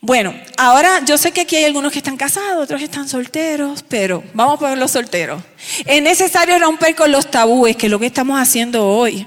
[0.00, 3.84] Bueno, ahora yo sé que aquí hay algunos que están casados, otros que están solteros,
[3.88, 5.42] pero vamos a poner los solteros.
[5.86, 9.26] Es necesario romper con los tabúes, que es lo que estamos haciendo hoy,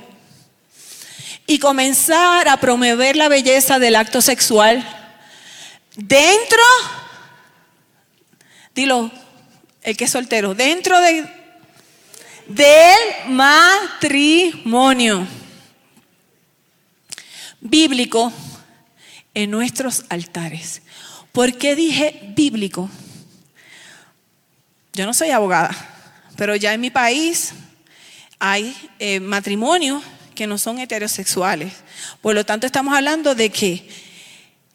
[1.48, 4.86] y comenzar a promover la belleza del acto sexual
[5.96, 6.64] dentro,
[8.74, 9.12] dilo,
[9.82, 11.26] el que es soltero, dentro de,
[12.48, 12.98] del
[13.30, 15.28] matrimonio
[17.60, 18.32] bíblico
[19.34, 20.82] en nuestros altares.
[21.32, 22.90] ¿Por qué dije bíblico?
[24.94, 25.76] Yo no soy abogada,
[26.38, 27.54] pero ya en mi país
[28.40, 30.04] hay eh, matrimonios
[30.36, 31.74] que no son heterosexuales.
[32.22, 33.90] Por lo tanto, estamos hablando de que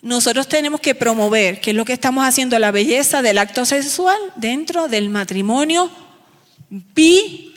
[0.02, 4.18] nosotros tenemos que promover, que es lo que estamos haciendo, la belleza del acto sexual
[4.36, 5.90] dentro del matrimonio
[6.68, 7.50] bíblico.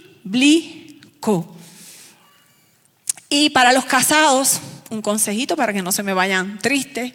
[3.29, 4.59] Y para los casados,
[4.89, 7.13] un consejito para que no se me vayan tristes.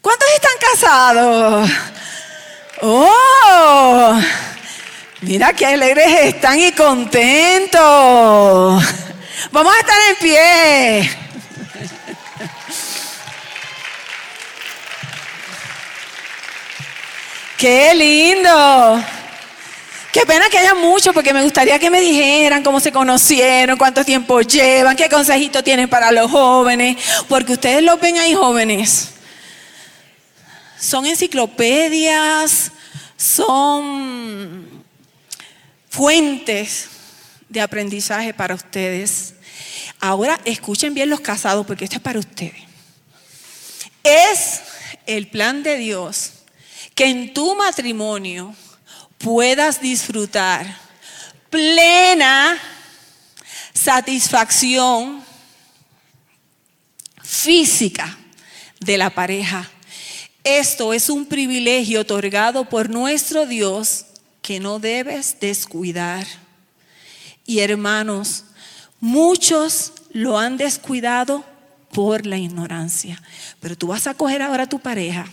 [0.00, 1.70] ¿Cuántos están casados?
[2.82, 4.20] ¡Oh!
[5.20, 7.80] Mira qué alegres están y contentos.
[9.52, 11.10] Vamos a estar en pie.
[17.58, 19.19] ¡Qué lindo!
[20.12, 24.04] Qué pena que haya muchos, porque me gustaría que me dijeran cómo se conocieron, cuánto
[24.04, 26.96] tiempo llevan, qué consejito tienen para los jóvenes,
[27.28, 29.10] porque ustedes los ven ahí jóvenes.
[30.80, 32.72] Son enciclopedias,
[33.16, 34.84] son
[35.88, 36.88] fuentes
[37.48, 39.34] de aprendizaje para ustedes.
[40.00, 42.62] Ahora escuchen bien los casados, porque esto es para ustedes.
[44.02, 44.62] Es
[45.06, 46.32] el plan de Dios
[46.96, 48.56] que en tu matrimonio
[49.20, 50.66] puedas disfrutar
[51.50, 52.58] plena
[53.74, 55.22] satisfacción
[57.22, 58.18] física
[58.80, 59.68] de la pareja.
[60.42, 64.06] Esto es un privilegio otorgado por nuestro Dios
[64.40, 66.26] que no debes descuidar.
[67.44, 68.44] Y hermanos,
[69.00, 71.44] muchos lo han descuidado
[71.92, 73.20] por la ignorancia.
[73.60, 75.26] Pero tú vas a coger ahora a tu pareja,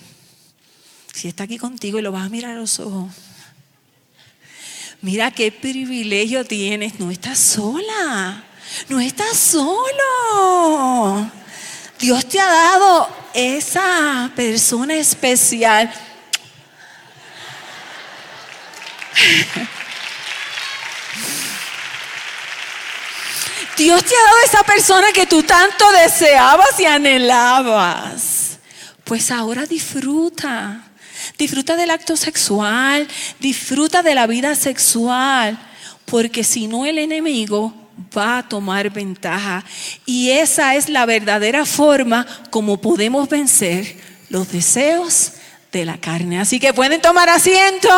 [1.13, 3.26] si está aquí contigo y lo vas a mirar a los ojos
[5.01, 6.99] Mira qué privilegio tienes.
[6.99, 8.43] No estás sola.
[8.89, 11.31] No estás solo.
[11.99, 15.91] Dios te ha dado esa persona especial.
[23.77, 28.57] Dios te ha dado esa persona que tú tanto deseabas y anhelabas.
[29.03, 30.86] Pues ahora disfruta.
[31.37, 33.07] Disfruta del acto sexual,
[33.39, 35.59] disfruta de la vida sexual,
[36.05, 37.73] porque si no el enemigo
[38.17, 39.63] va a tomar ventaja.
[40.05, 43.97] Y esa es la verdadera forma como podemos vencer
[44.29, 45.33] los deseos
[45.71, 46.39] de la carne.
[46.39, 47.89] Así que pueden tomar asiento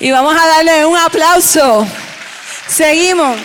[0.00, 1.86] y vamos a darle un aplauso.
[2.68, 3.36] Seguimos.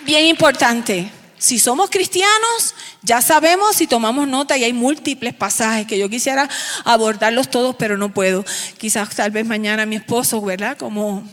[0.00, 5.98] Bien importante, si somos cristianos, ya sabemos si tomamos nota y hay múltiples pasajes que
[5.98, 6.48] yo quisiera
[6.84, 8.44] abordarlos todos, pero no puedo.
[8.76, 10.76] Quizás tal vez mañana mi esposo, ¿verdad?
[10.76, 11.26] Como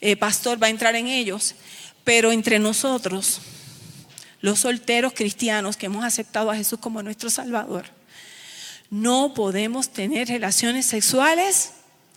[0.00, 1.56] eh, pastor va a entrar en ellos.
[2.04, 3.42] Pero entre nosotros,
[4.40, 7.84] los solteros cristianos que hemos aceptado a Jesús como nuestro Salvador,
[8.88, 11.72] no podemos tener relaciones sexuales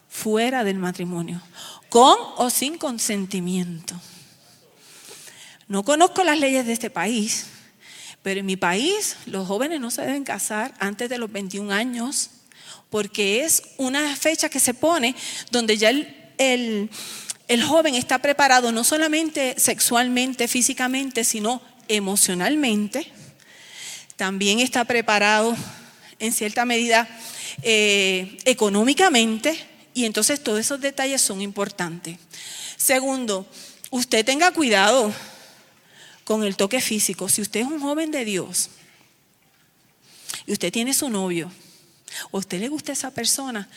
[0.08, 1.42] fuera del matrimonio,
[1.90, 4.00] con o sin consentimiento.
[5.72, 7.46] No conozco las leyes de este país,
[8.22, 12.30] pero en mi país los jóvenes no se deben casar antes de los 21 años
[12.90, 15.16] porque es una fecha que se pone
[15.50, 15.92] donde ya
[16.38, 16.90] el,
[17.66, 23.10] joven está preparado no solamente sexualmente, físicamente, sino emocionalmente.
[24.18, 25.56] También está preparado
[26.20, 27.08] en cierta medida
[27.62, 29.58] eh, económicamente
[29.94, 32.18] y entonces todos esos detalles son importantes.
[32.76, 33.48] Segundo,
[33.90, 35.14] usted tenga cuidado
[36.24, 37.30] con el toque físico.
[37.30, 38.70] Si usted es un joven de Dios
[40.46, 41.52] y usted tiene su novio
[42.32, 43.70] o a usted le gusta esa persona,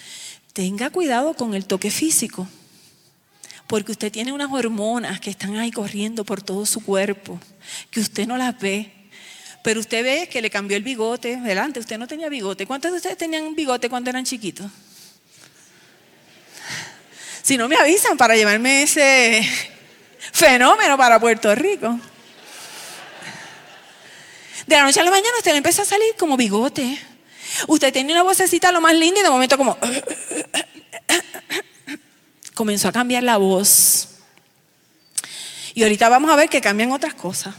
[0.53, 2.49] tenga cuidado con el toque físico.
[3.67, 7.41] Porque usted tiene unas hormonas que están ahí corriendo por todo su cuerpo,
[7.91, 8.93] que usted no las ve.
[9.63, 12.67] Pero usted ve que le cambió el bigote, delante, usted no tenía bigote.
[12.67, 14.71] ¿Cuántos de ustedes tenían bigote cuando eran chiquitos?
[17.43, 19.47] Si no me avisan para llevarme ese
[20.33, 21.99] fenómeno para Puerto Rico.
[24.67, 26.99] De la noche a la mañana usted le empieza a salir como bigote.
[27.69, 29.77] Usted tenía una vocecita lo más linda y de momento como...
[32.55, 34.09] Comenzó a cambiar la voz.
[35.75, 37.55] Y ahorita vamos a ver que cambian otras cosas.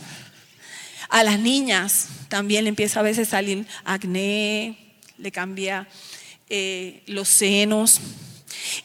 [1.09, 4.77] A las niñas también le empieza a veces salir acné,
[5.17, 5.87] le cambia
[6.49, 7.99] eh, los senos.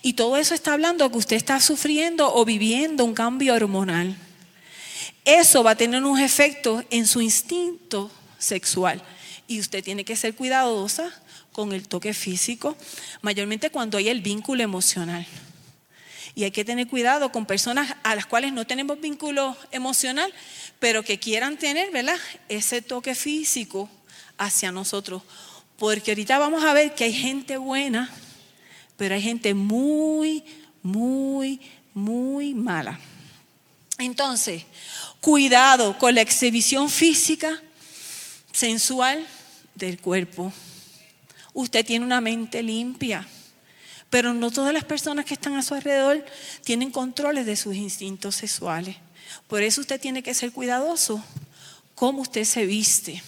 [0.03, 4.17] Y todo eso está hablando que usted está sufriendo o viviendo un cambio hormonal.
[5.25, 9.03] Eso va a tener unos efectos en su instinto sexual.
[9.47, 11.13] Y usted tiene que ser cuidadosa
[11.53, 12.77] con el toque físico,
[13.23, 15.27] mayormente cuando hay el vínculo emocional.
[16.35, 20.33] Y hay que tener cuidado con personas a las cuales no tenemos vínculo emocional,
[20.79, 22.19] pero que quieran tener, ¿verdad?
[22.49, 23.89] Ese toque físico
[24.39, 25.23] hacia nosotros.
[25.77, 28.11] Porque ahorita vamos a ver que hay gente buena,
[28.97, 30.45] pero hay gente muy,
[30.83, 31.61] muy,
[31.95, 32.99] muy mala.
[34.01, 34.65] Entonces,
[35.21, 37.61] cuidado con la exhibición física,
[38.51, 39.27] sensual
[39.75, 40.53] del cuerpo.
[41.53, 43.27] Usted tiene una mente limpia.
[44.09, 46.25] Pero no todas las personas que están a su alrededor
[46.65, 48.97] tienen controles de sus instintos sexuales.
[49.47, 51.23] Por eso usted tiene que ser cuidadoso
[51.95, 53.23] cómo usted se viste.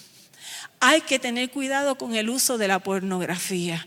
[0.81, 3.87] Hay que tener cuidado con el uso de la pornografía.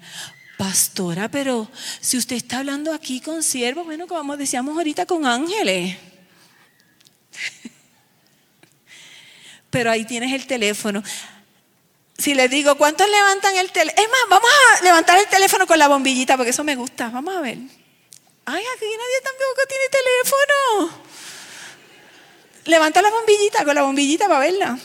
[0.57, 1.69] Pastora, pero
[1.99, 5.97] si usted está hablando aquí con siervos, bueno, como decíamos ahorita con ángeles.
[9.69, 11.03] Pero ahí tienes el teléfono.
[12.17, 14.01] Si les digo, ¿cuántos levantan el teléfono?
[14.01, 17.09] Es más, vamos a levantar el teléfono con la bombillita, porque eso me gusta.
[17.09, 17.57] Vamos a ver.
[17.57, 21.03] Ay, aquí nadie tampoco tiene teléfono.
[22.65, 24.79] Levanta la bombillita con la bombillita para verla.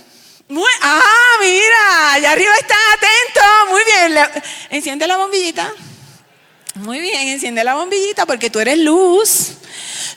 [0.83, 3.45] ah, mira, allá arriba están atentos.
[3.71, 4.19] Muy bien.
[4.71, 5.73] enciende la bombillita.
[6.75, 9.53] Muy bien, enciende la bombillita porque tú eres luz.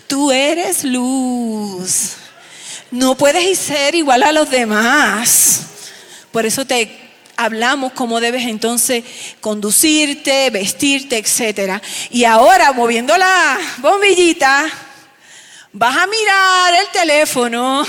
[0.08, 2.23] Tú eres luz.
[2.94, 5.62] No puedes ser igual a los demás.
[6.32, 6.96] Por eso te
[7.36, 9.04] hablamos cómo debes entonces
[9.42, 11.82] conducirte, vestirte, etc.
[12.12, 14.70] Y ahora, moviendo la bombillita,
[15.72, 17.84] vas a mirar el teléfono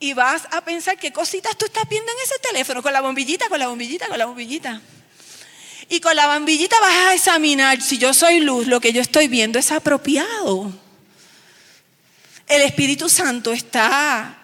[0.00, 3.48] y vas a pensar qué cositas tú estás viendo en ese teléfono, con la bombillita,
[3.48, 4.80] con la bombillita, con la bombillita.
[5.88, 9.28] Y con la bombillita vas a examinar si yo soy luz, lo que yo estoy
[9.28, 10.81] viendo es apropiado.
[12.46, 14.38] El Espíritu Santo está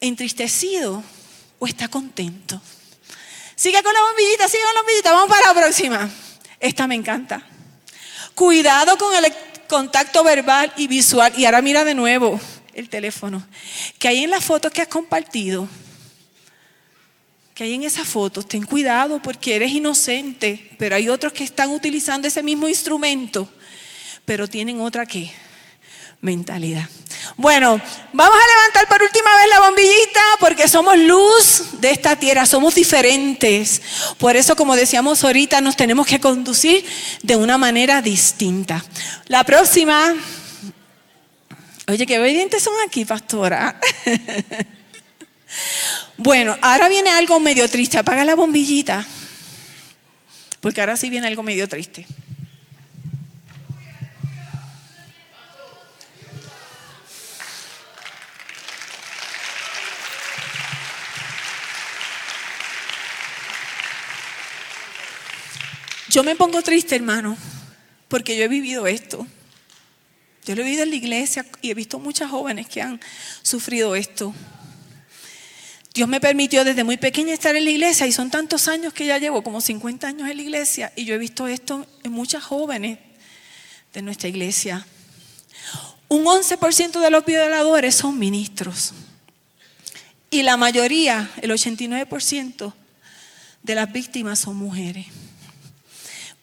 [0.00, 1.02] entristecido
[1.58, 2.60] o está contento.
[3.54, 5.12] Sigue con la bombillita, sigue con la bombillita.
[5.12, 6.10] Vamos para la próxima.
[6.60, 7.42] Esta me encanta.
[8.34, 9.32] Cuidado con el
[9.66, 11.32] contacto verbal y visual.
[11.36, 12.38] Y ahora mira de nuevo
[12.74, 13.46] el teléfono.
[13.98, 15.68] Que hay en las fotos que has compartido.
[17.54, 18.46] Que hay en esas fotos.
[18.46, 20.70] Ten cuidado porque eres inocente.
[20.78, 23.48] Pero hay otros que están utilizando ese mismo instrumento.
[24.26, 25.32] Pero tienen otra que
[26.26, 26.88] mentalidad.
[27.36, 27.80] Bueno,
[28.12, 32.74] vamos a levantar por última vez la bombillita porque somos luz de esta tierra, somos
[32.74, 33.80] diferentes.
[34.18, 36.84] Por eso, como decíamos ahorita, nos tenemos que conducir
[37.22, 38.84] de una manera distinta.
[39.28, 40.14] La próxima,
[41.88, 43.78] oye, qué obedientes son aquí, pastora.
[46.16, 49.06] bueno, ahora viene algo medio triste, apaga la bombillita,
[50.60, 52.04] porque ahora sí viene algo medio triste.
[66.16, 67.36] Yo me pongo triste, hermano,
[68.08, 69.26] porque yo he vivido esto.
[70.46, 72.98] Yo lo he vivido en la iglesia y he visto muchas jóvenes que han
[73.42, 74.32] sufrido esto.
[75.92, 79.04] Dios me permitió desde muy pequeña estar en la iglesia y son tantos años que
[79.04, 82.42] ya llevo, como 50 años en la iglesia, y yo he visto esto en muchas
[82.42, 82.98] jóvenes
[83.92, 84.86] de nuestra iglesia.
[86.08, 88.94] Un 11% de los violadores son ministros.
[90.30, 92.72] Y la mayoría, el 89%
[93.62, 95.04] de las víctimas son mujeres.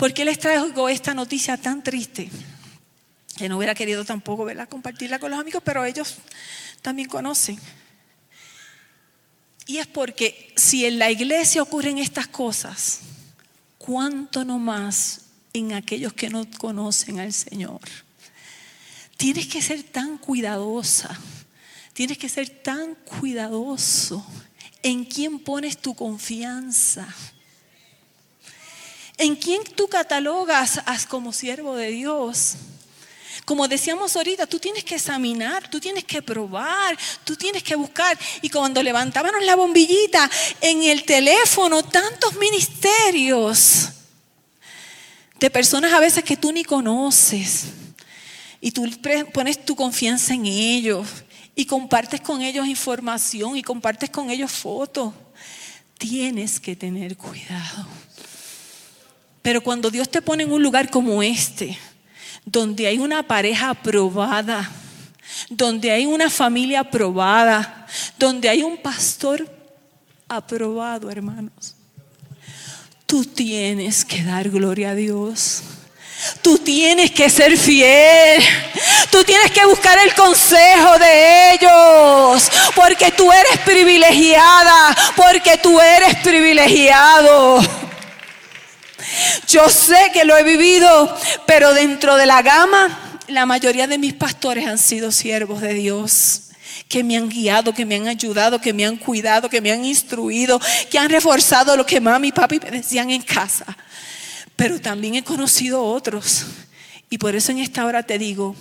[0.03, 2.29] ¿Por qué les traigo esta noticia tan triste?
[3.37, 6.15] Que no hubiera querido tampoco verla, compartirla con los amigos, pero ellos
[6.81, 7.57] también conocen.
[9.65, 12.99] Y es porque si en la iglesia ocurren estas cosas,
[13.77, 15.21] ¿cuánto no más
[15.53, 17.79] en aquellos que no conocen al Señor?
[19.15, 21.17] Tienes que ser tan cuidadosa,
[21.93, 24.27] tienes que ser tan cuidadoso
[24.81, 27.07] en quién pones tu confianza.
[29.17, 32.55] ¿En quién tú catalogas como siervo de Dios?
[33.45, 38.17] Como decíamos ahorita, tú tienes que examinar, tú tienes que probar, tú tienes que buscar.
[38.41, 40.29] Y cuando levantábamos la bombillita
[40.61, 43.89] en el teléfono, tantos ministerios
[45.39, 47.65] de personas a veces que tú ni conoces.
[48.61, 48.89] Y tú
[49.33, 51.07] pones tu confianza en ellos.
[51.55, 55.13] y compartes con ellos información y compartes con ellos fotos.
[55.99, 57.87] Tienes que tener cuidado.
[59.43, 61.77] Pero cuando Dios te pone en un lugar como este,
[62.45, 64.71] donde hay una pareja aprobada,
[65.49, 67.85] donde hay una familia aprobada,
[68.17, 69.45] donde hay un pastor
[70.29, 71.75] aprobado, hermanos,
[73.05, 75.61] tú tienes que dar gloria a Dios.
[76.41, 78.41] Tú tienes que ser fiel.
[79.11, 82.49] Tú tienes que buscar el consejo de ellos.
[82.75, 84.95] Porque tú eres privilegiada.
[85.17, 87.59] Porque tú eres privilegiado.
[89.47, 94.13] Yo sé que lo he vivido, pero dentro de la gama, la mayoría de mis
[94.13, 96.43] pastores han sido siervos de Dios
[96.87, 99.83] que me han guiado, que me han ayudado, que me han cuidado, que me han
[99.85, 100.59] instruido,
[100.89, 103.65] que han reforzado lo que mami y papi me decían en casa.
[104.55, 106.45] Pero también he conocido otros.
[107.09, 108.55] Y por eso en esta hora te digo,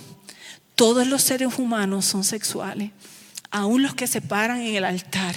[0.75, 2.91] todos los seres humanos son sexuales,
[3.51, 5.35] aún los que se paran en el altar.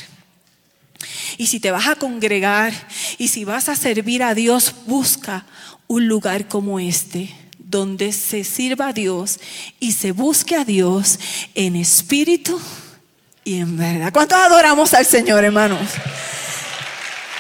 [1.39, 2.73] Y si te vas a congregar
[3.19, 5.45] y si vas a servir a Dios, busca
[5.87, 9.39] un lugar como este, donde se sirva a Dios
[9.81, 11.19] y se busque a Dios
[11.55, 12.61] en espíritu
[13.45, 14.13] y en verdad.
[14.13, 15.89] ¿Cuántos adoramos al Señor, hermanos?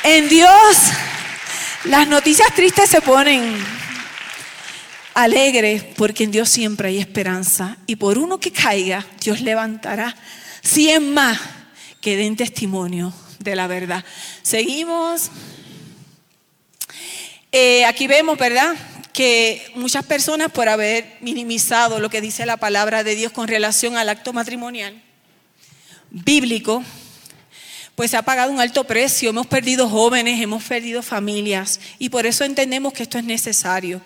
[0.04, 0.76] En Dios
[1.86, 3.56] las noticias tristes se ponen
[5.14, 7.76] alegres porque en Dios siempre hay esperanza.
[7.86, 10.14] Y por uno que caiga, Dios levantará
[10.62, 11.38] cien más
[12.00, 14.04] que den testimonio de la verdad.
[14.42, 15.30] Seguimos.
[17.52, 18.74] Eh, aquí vemos, ¿verdad?
[19.12, 23.96] Que muchas personas por haber minimizado lo que dice la palabra de Dios con relación
[23.96, 25.02] al acto matrimonial
[26.10, 26.82] bíblico,
[27.94, 32.26] pues se ha pagado un alto precio, hemos perdido jóvenes, hemos perdido familias y por
[32.26, 34.00] eso entendemos que esto es necesario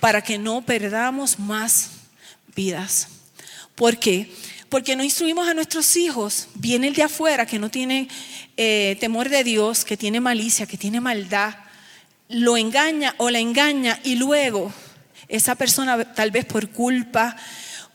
[0.00, 1.90] para que no perdamos más
[2.54, 3.08] vidas.
[3.74, 4.30] ¿Por qué?
[4.68, 6.48] Porque no instruimos a nuestros hijos.
[6.54, 8.08] Viene el de afuera que no tiene
[8.56, 11.54] eh, temor de Dios, que tiene malicia, que tiene maldad,
[12.28, 14.72] lo engaña o la engaña y luego
[15.28, 17.36] esa persona tal vez por culpa,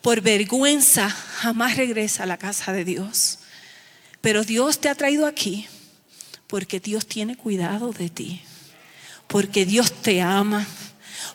[0.00, 3.38] por vergüenza, jamás regresa a la casa de Dios.
[4.20, 5.66] Pero Dios te ha traído aquí
[6.46, 8.42] porque Dios tiene cuidado de ti,
[9.26, 10.66] porque Dios te ama,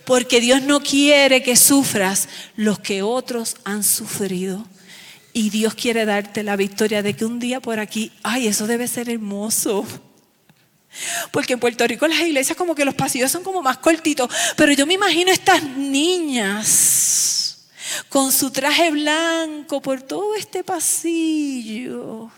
[0.05, 4.65] porque Dios no quiere que sufras lo que otros han sufrido.
[5.37, 8.87] Y Dios quiere darte la victoria de que un día por aquí, ay, eso debe
[8.87, 9.85] ser hermoso.
[11.31, 14.71] Porque en Puerto Rico las iglesias como que los pasillos son como más cortitos, pero
[14.71, 17.67] yo me imagino estas niñas
[18.09, 22.31] con su traje blanco por todo este pasillo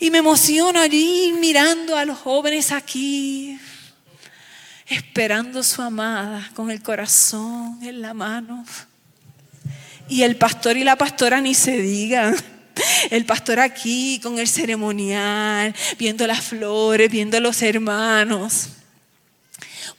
[0.00, 3.60] y me emociono allí mirando a los jóvenes aquí,
[4.86, 8.64] esperando su amada con el corazón en la mano.
[10.08, 12.36] Y el pastor y la pastora ni se digan.
[13.10, 18.68] El pastor aquí con el ceremonial, viendo las flores, viendo los hermanos.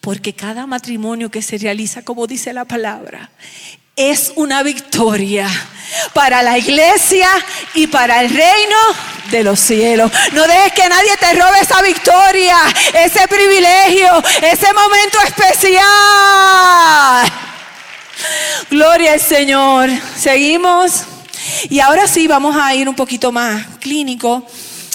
[0.02, 3.30] Porque cada matrimonio que se realiza, como dice la palabra,
[3.96, 5.48] es una victoria
[6.14, 7.30] para la iglesia
[7.76, 8.78] y para el reino
[9.30, 10.12] de los cielos.
[10.34, 12.58] No dejes que nadie te robe esa victoria,
[12.94, 15.84] ese privilegio, ese momento especial.
[18.70, 19.90] Gloria al Señor.
[20.18, 21.04] Seguimos.
[21.70, 24.46] Y ahora sí, vamos a ir un poquito más clínico.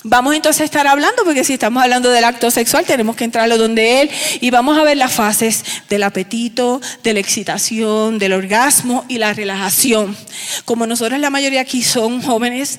[0.05, 3.59] Vamos entonces a estar hablando, porque si estamos hablando del acto sexual, tenemos que entrarlo
[3.59, 4.11] donde él
[4.41, 9.35] y vamos a ver las fases del apetito, de la excitación, del orgasmo y la
[9.35, 10.16] relajación.
[10.64, 12.79] Como nosotros la mayoría aquí son jóvenes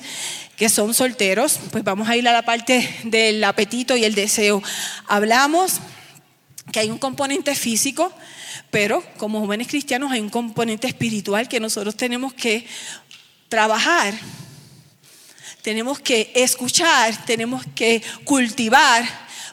[0.56, 4.62] que son solteros, pues vamos a ir a la parte del apetito y el deseo.
[5.06, 5.80] Hablamos
[6.72, 8.12] que hay un componente físico,
[8.70, 12.66] pero como jóvenes cristianos hay un componente espiritual que nosotros tenemos que
[13.48, 14.14] trabajar
[15.62, 19.04] tenemos que escuchar, tenemos que cultivar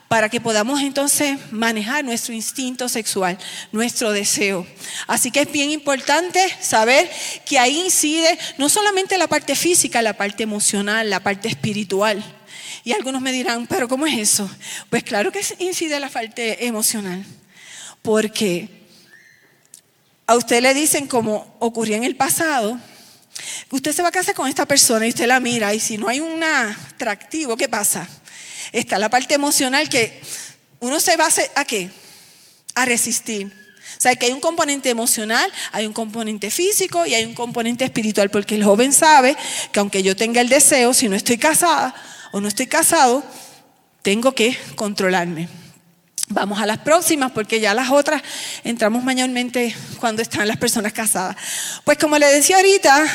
[0.08, 3.38] para que podamos entonces manejar nuestro instinto sexual,
[3.74, 4.66] nuestro deseo.
[5.06, 7.10] Así que es bien importante saber
[7.46, 12.24] que ahí incide no solamente la parte física, la parte emocional, la parte espiritual.
[12.86, 14.50] Y algunos me dirán, pero ¿cómo es eso?
[14.90, 17.26] Pues claro que incide la parte emocional,
[18.02, 18.77] porque
[20.28, 22.80] a usted le dicen como ocurrió en el pasado,
[23.70, 26.08] Usted se va a casar con esta persona y usted la mira y si no
[26.08, 28.08] hay un atractivo, ¿qué pasa?
[28.72, 30.22] Está la parte emocional que
[30.80, 31.90] uno se va ¿a qué?
[32.76, 33.48] A resistir.
[33.98, 37.84] O sea, que hay un componente emocional, hay un componente físico y hay un componente
[37.84, 39.36] espiritual, porque el joven sabe
[39.72, 41.96] que aunque yo tenga el deseo, si no estoy casada
[42.32, 43.24] o no estoy casado,
[44.04, 45.48] tengo que controlarme.
[46.30, 48.22] Vamos a las próximas porque ya las otras
[48.66, 51.38] entramos mayormente cuando están las personas casadas.
[51.86, 53.06] Pues como le decía ahorita,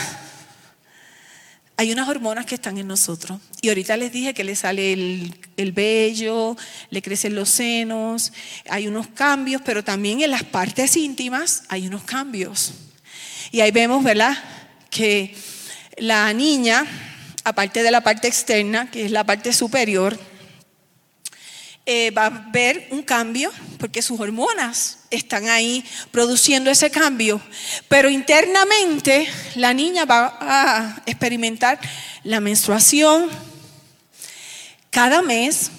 [1.77, 3.39] hay unas hormonas que están en nosotros.
[3.61, 6.57] Y ahorita les dije que le sale el, el, vello,
[6.89, 8.33] le crecen los senos,
[8.71, 12.73] hay unos cambios, pero también en las partes íntimas hay unos cambios.
[13.51, 14.39] Y ahí vemos, ¿verdad?
[14.89, 15.37] Que
[15.99, 16.87] la niña,
[17.45, 20.19] aparte de la parte externa, que es la parte superior,
[21.85, 27.41] eh, va a ver un cambio porque sus hormonas están ahí produciendo ese cambio.
[27.89, 31.81] Pero internamente la niña va a experimentar
[32.23, 33.29] la menstruación
[34.91, 35.73] cada mes.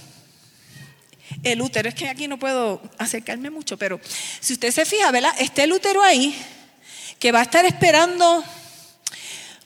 [1.41, 3.99] El útero, es que aquí no puedo acercarme mucho, pero
[4.39, 5.33] si usted se fija, ¿verdad?
[5.39, 6.35] Está el útero ahí
[7.19, 8.43] que va a estar esperando,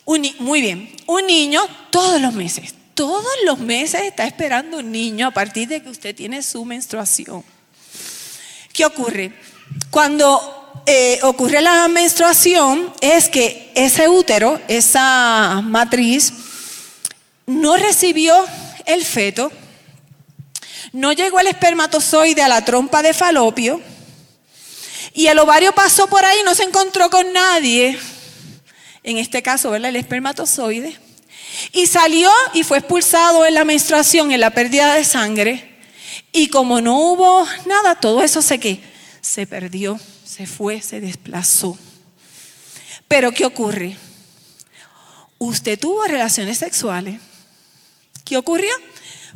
[0.06, 5.28] un, muy bien, un niño todos los meses todos los meses está esperando un niño
[5.28, 7.44] a partir de que usted tiene su menstruación.
[8.74, 9.34] ¿Qué ocurre?
[9.92, 16.34] Cuando eh, ocurre la menstruación es que ese útero, esa matriz,
[17.46, 18.34] no recibió
[18.88, 19.52] el feto,
[20.92, 23.80] no llegó el espermatozoide a la trompa de falopio
[25.14, 28.00] y el ovario pasó por ahí y no se encontró con nadie.
[29.04, 29.90] En este caso, ¿verdad?
[29.90, 31.07] El espermatozoide
[31.72, 35.78] y salió y fue expulsado en la menstruación, en la pérdida de sangre.
[36.32, 38.82] Y como no hubo nada, todo eso se que
[39.22, 41.78] se perdió, se fue, se desplazó.
[43.08, 43.98] Pero ¿qué ocurre?
[45.38, 47.20] Usted tuvo relaciones sexuales.
[48.26, 48.72] ¿Qué ocurrió?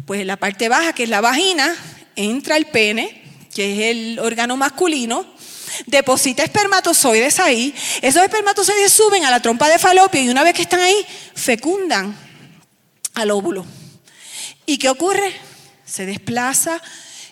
[0.05, 1.75] Pues en la parte baja, que es la vagina,
[2.15, 3.21] entra el pene,
[3.53, 5.25] que es el órgano masculino,
[5.85, 10.61] deposita espermatozoides ahí, esos espermatozoides suben a la trompa de falopio y una vez que
[10.61, 10.95] están ahí,
[11.35, 12.15] fecundan
[13.13, 13.65] al óvulo.
[14.65, 15.33] ¿Y qué ocurre?
[15.85, 16.81] Se desplaza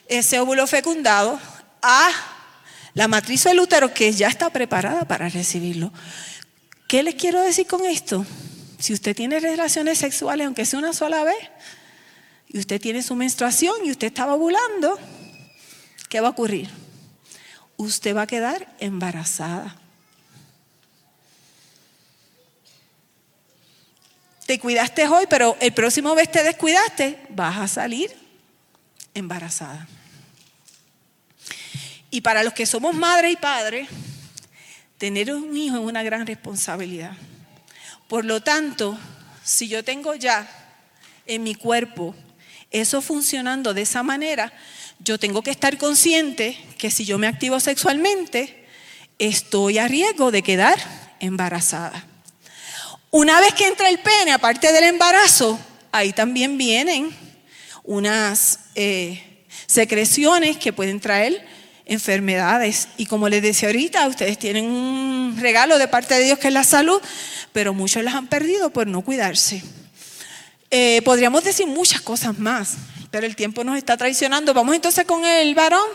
[0.07, 1.39] ese óvulo fecundado
[1.81, 2.11] a
[2.93, 5.93] la matriz del útero que ya está preparada para recibirlo.
[6.87, 8.25] ¿Qué les quiero decir con esto?
[8.79, 11.37] Si usted tiene relaciones sexuales, aunque sea una sola vez,
[12.47, 14.97] y usted tiene su menstruación y usted estaba ovulando,
[16.09, 16.69] ¿qué va a ocurrir?
[17.79, 19.73] Usted va a quedar embarazada.
[24.45, 28.13] Te cuidaste hoy, pero el próximo vez te descuidaste, vas a salir
[29.13, 29.87] embarazada.
[32.11, 33.87] Y para los que somos madre y padre,
[34.97, 37.13] tener un hijo es una gran responsabilidad.
[38.09, 38.97] Por lo tanto,
[39.41, 40.49] si yo tengo ya
[41.25, 42.13] en mi cuerpo
[42.71, 44.51] eso funcionando de esa manera,
[44.99, 48.65] yo tengo que estar consciente que si yo me activo sexualmente,
[49.17, 50.77] estoy a riesgo de quedar
[51.19, 52.05] embarazada.
[53.11, 55.59] Una vez que entra el pene, aparte del embarazo,
[55.91, 57.09] ahí también vienen
[57.83, 61.43] unas eh, secreciones que pueden traer
[61.85, 62.89] enfermedades.
[62.97, 66.53] Y como les decía ahorita, ustedes tienen un regalo de parte de Dios que es
[66.53, 67.01] la salud,
[67.51, 69.63] pero muchos las han perdido por no cuidarse.
[70.69, 72.75] Eh, podríamos decir muchas cosas más,
[73.11, 74.53] pero el tiempo nos está traicionando.
[74.53, 75.87] Vamos entonces con el varón.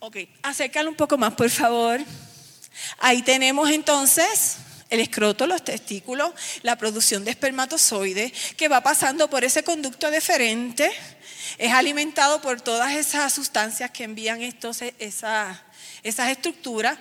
[0.00, 2.00] Ok, acércalo un poco más, por favor.
[2.98, 4.56] Ahí tenemos entonces
[4.88, 6.32] el escroto, los testículos,
[6.62, 10.90] la producción de espermatozoides que va pasando por ese conducto deferente,
[11.58, 15.58] es alimentado por todas esas sustancias que envían estos, esas,
[16.02, 16.98] estructuras.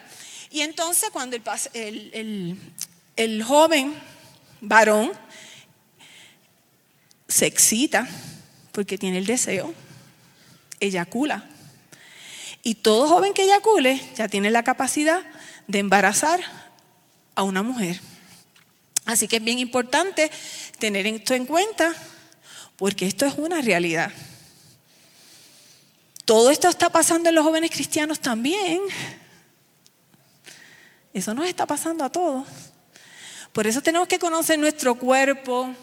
[0.52, 1.38] Y entonces cuando
[1.74, 3.96] el joven
[4.62, 5.12] varón
[7.30, 8.10] se excita
[8.74, 9.74] porque tiene el deseo,
[10.80, 11.46] eyacula.
[12.64, 15.22] Y todo joven que eyacule ya tiene la capacidad
[15.68, 16.42] de embarazar
[17.36, 18.02] a una mujer.
[19.06, 20.30] Así que es bien importante
[20.78, 21.96] tener esto en cuenta
[22.76, 24.12] porque esto es una realidad.
[26.26, 28.82] Todo esto está pasando en los jóvenes cristianos también.
[31.14, 32.48] Eso nos está pasando a todos.
[33.52, 35.74] Por eso tenemos que conocer nuestro cuerpo,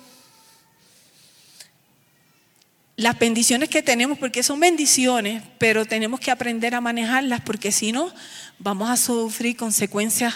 [2.97, 7.92] las bendiciones que tenemos, porque son bendiciones, pero tenemos que aprender a manejarlas, porque si
[7.92, 8.11] no,
[8.59, 10.34] vamos a sufrir consecuencias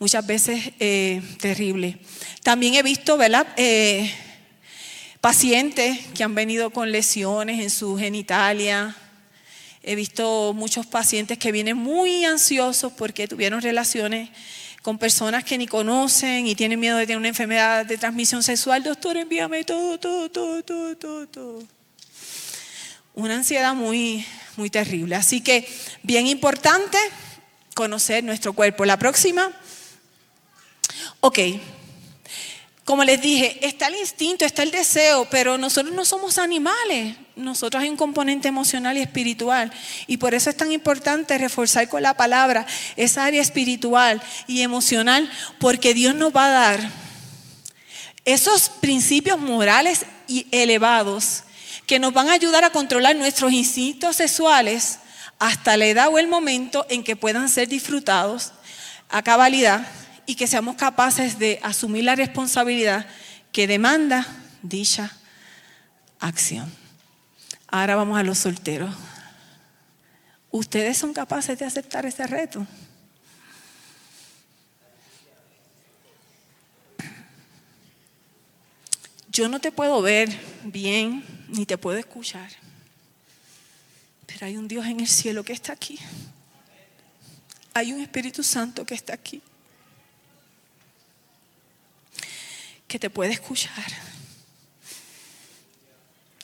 [0.00, 1.96] muchas veces eh, terribles.
[2.42, 3.46] También he visto, ¿verdad?
[3.56, 4.12] Eh,
[5.20, 8.96] pacientes que han venido con lesiones en su genitalia.
[9.84, 14.28] He visto muchos pacientes que vienen muy ansiosos porque tuvieron relaciones
[14.82, 18.82] con personas que ni conocen y tienen miedo de tener una enfermedad de transmisión sexual.
[18.82, 21.81] Doctor, envíame todo, todo, todo, todo, todo, todo
[23.14, 25.14] una ansiedad muy, muy terrible.
[25.14, 25.68] Así que
[26.02, 26.98] bien importante
[27.74, 28.84] conocer nuestro cuerpo.
[28.84, 29.50] La próxima.
[31.20, 31.38] Ok.
[32.84, 37.16] Como les dije, está el instinto, está el deseo, pero nosotros no somos animales.
[37.36, 39.72] Nosotros hay un componente emocional y espiritual.
[40.08, 45.30] Y por eso es tan importante reforzar con la palabra esa área espiritual y emocional,
[45.60, 46.90] porque Dios nos va a dar
[48.24, 51.44] Esos principios morales y elevados
[51.92, 54.98] que nos van a ayudar a controlar nuestros instintos sexuales
[55.38, 58.54] hasta la edad o el momento en que puedan ser disfrutados
[59.10, 59.86] a cabalidad
[60.24, 63.04] y que seamos capaces de asumir la responsabilidad
[63.52, 64.26] que demanda
[64.62, 65.14] dicha
[66.18, 66.72] acción.
[67.66, 68.94] Ahora vamos a los solteros.
[70.50, 72.66] ¿Ustedes son capaces de aceptar ese reto?
[79.30, 80.30] Yo no te puedo ver
[80.64, 82.50] bien ni te puedo escuchar,
[84.26, 85.98] pero hay un Dios en el cielo que está aquí.
[87.74, 89.42] Hay un Espíritu Santo que está aquí,
[92.88, 93.84] que te puede escuchar,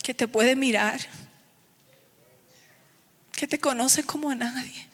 [0.03, 1.01] que te puede mirar,
[3.33, 4.87] que te conoce como a nadie.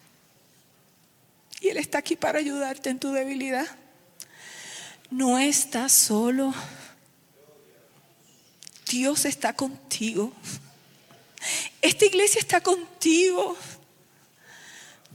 [1.61, 3.67] Y Él está aquí para ayudarte en tu debilidad.
[5.11, 6.55] No estás solo.
[8.95, 10.33] Dios está contigo.
[11.83, 13.57] Esta iglesia está contigo.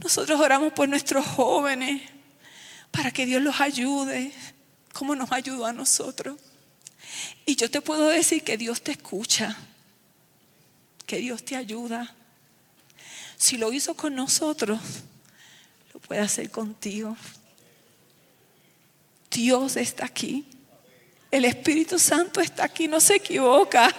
[0.04, 2.02] Nosotros oramos por nuestros jóvenes
[2.92, 4.34] para que Dios los ayude
[4.92, 6.38] como nos ayudó a nosotros.
[7.46, 9.56] Y yo te puedo decir que Dios te escucha,
[11.06, 12.14] que Dios te ayuda.
[13.38, 14.82] Si lo hizo con nosotros,
[15.94, 17.16] lo puede hacer contigo.
[19.32, 20.46] Dios está aquí.
[21.32, 23.94] El Espíritu Santo está aquí, no se equivoca.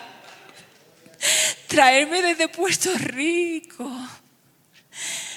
[1.68, 3.88] Traerme desde Puerto Rico,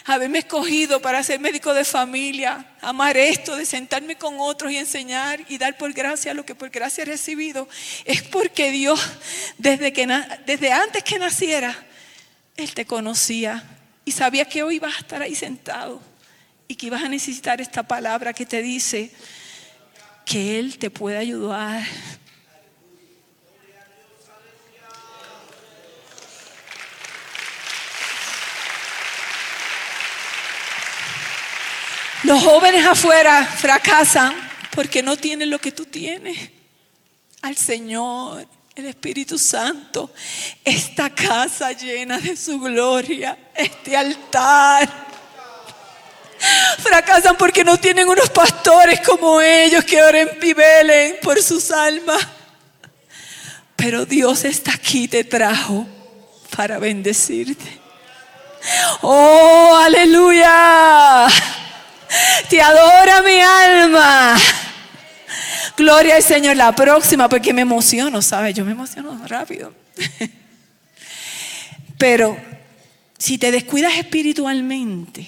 [0.05, 5.45] haberme escogido para ser médico de familia, amar esto, de sentarme con otros y enseñar
[5.49, 7.69] y dar por gracia lo que por gracia he recibido,
[8.05, 8.99] es porque Dios,
[9.57, 10.07] desde, que,
[10.45, 11.75] desde antes que naciera,
[12.57, 13.63] Él te conocía
[14.03, 16.01] y sabía que hoy ibas a estar ahí sentado
[16.67, 19.11] y que ibas a necesitar esta palabra que te dice,
[20.25, 21.83] que Él te puede ayudar.
[32.23, 34.33] Los jóvenes afuera fracasan
[34.73, 36.37] porque no tienen lo que tú tienes.
[37.41, 40.13] Al Señor, el Espíritu Santo,
[40.63, 45.12] esta casa llena de su gloria, este altar
[46.79, 52.27] Fracasan porque no tienen unos pastores como ellos que oren y velen por sus almas.
[53.75, 55.87] Pero Dios está aquí, te trajo
[56.55, 57.79] para bendecirte.
[59.01, 61.27] Oh, aleluya.
[62.49, 64.37] Te adora mi alma.
[65.75, 66.55] Gloria al Señor.
[66.55, 68.53] La próxima, porque me emociono, ¿sabes?
[68.55, 69.73] Yo me emociono rápido.
[71.97, 72.37] Pero
[73.17, 75.27] si te descuidas espiritualmente,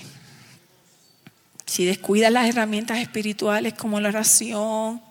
[1.66, 5.02] si descuidas las herramientas espirituales como la oración,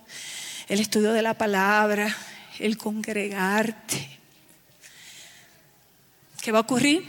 [0.69, 2.15] el estudio de la palabra,
[2.59, 4.19] el congregarte,
[6.41, 7.05] ¿qué va a ocurrir?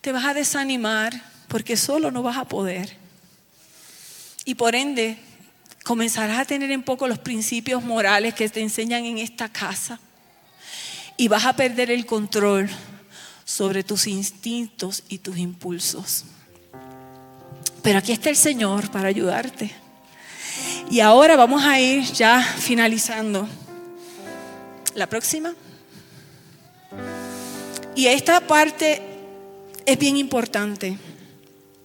[0.00, 2.96] Te vas a desanimar porque solo no vas a poder.
[4.44, 5.18] Y por ende,
[5.82, 9.98] comenzarás a tener en poco los principios morales que te enseñan en esta casa.
[11.16, 12.68] Y vas a perder el control
[13.44, 16.24] sobre tus instintos y tus impulsos.
[17.86, 19.70] Pero aquí está el Señor para ayudarte.
[20.90, 23.46] Y ahora vamos a ir ya finalizando.
[24.96, 25.54] La próxima.
[27.94, 29.00] Y esta parte
[29.84, 30.98] es bien importante.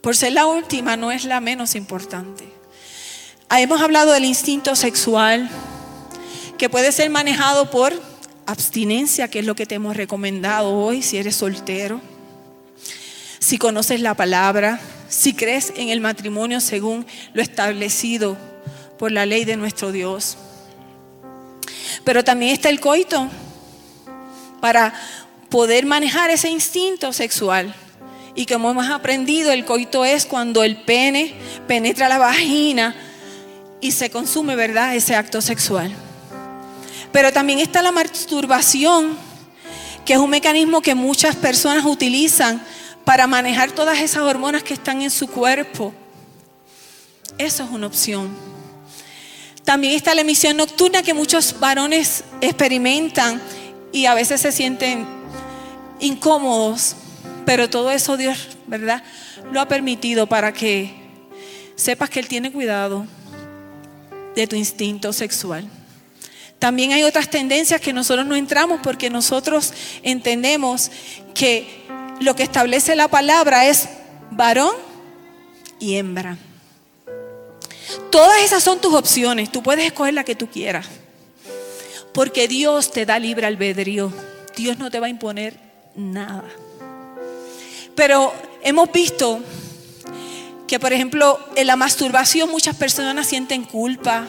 [0.02, 2.46] Por ser la última, no es la menos importante.
[3.52, 5.52] Hemos hablado del instinto sexual,
[6.58, 7.94] que puede ser manejado por
[8.48, 12.02] abstinencia, que es lo que te hemos recomendado hoy si eres soltero.
[13.38, 14.82] Si conoces la palabra,
[15.12, 18.38] si crees en el matrimonio según lo establecido
[18.98, 20.38] por la ley de nuestro Dios.
[22.06, 23.28] Pero también está el coito
[24.62, 24.94] para
[25.50, 27.76] poder manejar ese instinto sexual.
[28.36, 31.34] Y como hemos aprendido, el coito es cuando el pene
[31.68, 32.96] penetra la vagina
[33.82, 35.92] y se consume, ¿verdad?, ese acto sexual.
[37.12, 39.18] Pero también está la masturbación,
[40.06, 42.64] que es un mecanismo que muchas personas utilizan
[43.06, 45.94] para manejar todas esas hormonas que están en su cuerpo.
[47.38, 48.30] Eso es una opción.
[49.64, 53.42] También está la emisión nocturna que muchos varones experimentan
[53.92, 55.06] y a veces se sienten
[56.00, 56.96] incómodos,
[57.46, 59.04] pero todo eso Dios, ¿verdad?
[59.52, 60.94] Lo ha permitido para que
[61.76, 63.06] sepas que Él tiene cuidado
[64.36, 65.68] de tu instinto sexual.
[66.60, 69.74] También hay otras tendencias que nosotros no entramos porque nosotros
[70.04, 70.92] entendemos
[71.34, 71.81] que
[72.22, 73.90] lo que establece la palabra es
[74.32, 74.76] varón
[75.80, 76.38] y hembra.
[78.12, 79.52] Todas esas son tus opciones.
[79.52, 80.88] Tú puedes escoger la que tú quieras.
[82.14, 84.14] Porque Dios te da libre albedrío.
[84.56, 85.58] Dios no te va a imponer
[85.96, 86.46] nada.
[87.96, 89.40] Pero hemos visto
[90.68, 94.28] que, por ejemplo, en la masturbación muchas personas sienten culpa,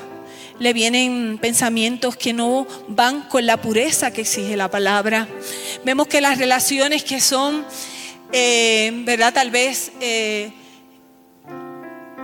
[0.62, 5.26] le vienen pensamientos que no van con la pureza que exige la palabra.
[5.84, 7.64] Vemos que las relaciones que son,
[8.32, 9.34] eh, ¿verdad?
[9.34, 10.52] Tal vez eh,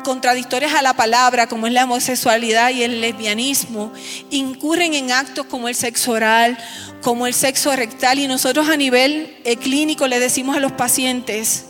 [0.04, 3.92] contradictorias a la palabra, como es la homosexualidad y el lesbianismo,
[4.30, 6.56] incurren en actos como el sexo oral,
[7.02, 11.66] como el sexo rectal, y nosotros a nivel eh, clínico le decimos a los pacientes,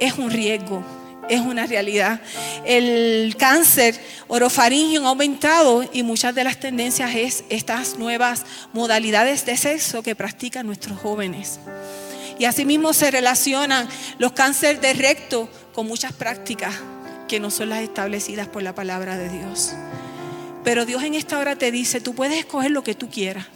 [0.00, 0.84] es un riesgo
[1.28, 2.20] es una realidad.
[2.64, 9.56] El cáncer orofaringio ha aumentado y muchas de las tendencias es estas nuevas modalidades de
[9.56, 11.60] sexo que practican nuestros jóvenes.
[12.38, 16.74] Y asimismo se relacionan los cánceres de recto con muchas prácticas
[17.28, 19.72] que no son las establecidas por la palabra de Dios.
[20.64, 23.46] Pero Dios en esta hora te dice, tú puedes escoger lo que tú quieras.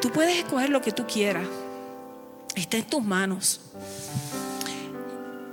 [0.00, 1.46] Tú puedes escoger lo que tú quieras.
[2.54, 3.60] Está en tus manos.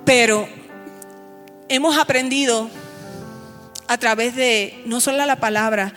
[0.06, 0.48] Pero
[1.70, 2.70] hemos aprendido
[3.88, 5.94] a través de no solo la palabra,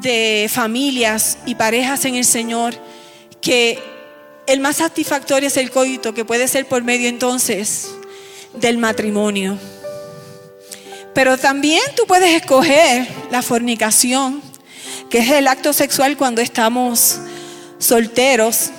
[0.00, 2.74] de familias y parejas en el Señor,
[3.40, 3.78] que
[4.46, 7.88] el más satisfactorio es el coito, que puede ser por medio entonces
[8.54, 9.58] del matrimonio.
[11.14, 14.42] Pero también tú puedes escoger la fornicación,
[15.10, 17.18] que es el acto sexual cuando estamos
[17.78, 18.70] solteros,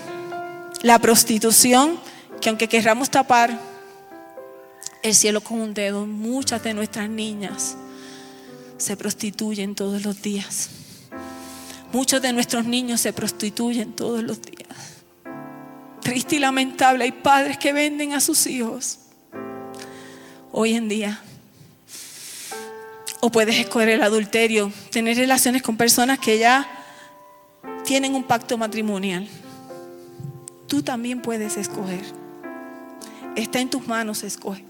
[0.84, 2.00] la prostitución,
[2.40, 3.60] que aunque querramos tapar,
[5.08, 6.06] el cielo con un dedo.
[6.06, 7.78] Muchas de nuestras niñas
[8.78, 10.70] se prostituyen todos los días.
[11.92, 14.68] Muchos de nuestros niños se prostituyen todos los días.
[16.02, 19.00] Triste y lamentable, hay padres que venden a sus hijos
[20.52, 21.22] hoy en día.
[23.20, 26.70] O puedes escoger el adulterio, tener relaciones con personas que ya
[27.84, 29.28] tienen un pacto matrimonial.
[30.68, 32.27] Tú también puedes escoger.
[33.38, 34.66] Está en tus manos escoger.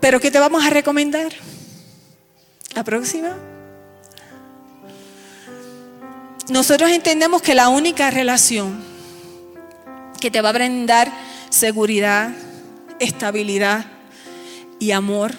[0.00, 1.32] Pero ¿qué te vamos a recomendar?
[2.74, 3.36] La próxima.
[6.48, 8.80] Nosotros entendemos que la única relación
[10.20, 11.10] que te va a brindar
[11.50, 12.30] seguridad,
[13.00, 13.84] estabilidad
[14.78, 15.32] y amor,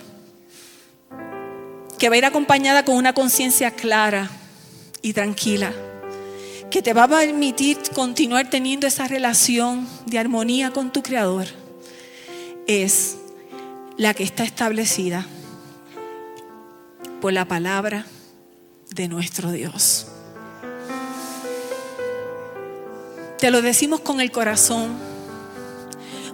[1.98, 4.30] que va a ir acompañada con una conciencia clara
[5.02, 5.72] y tranquila,
[6.74, 11.46] que te va a permitir continuar teniendo esa relación de armonía con tu Creador,
[12.66, 13.18] es
[13.96, 15.24] la que está establecida
[17.22, 18.08] por la palabra
[18.90, 20.08] de nuestro Dios.
[23.38, 24.98] Te lo decimos con el corazón,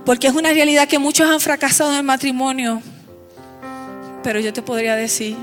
[0.06, 2.82] porque es una realidad que muchos han fracasado en el matrimonio,
[4.24, 5.36] pero yo te podría decir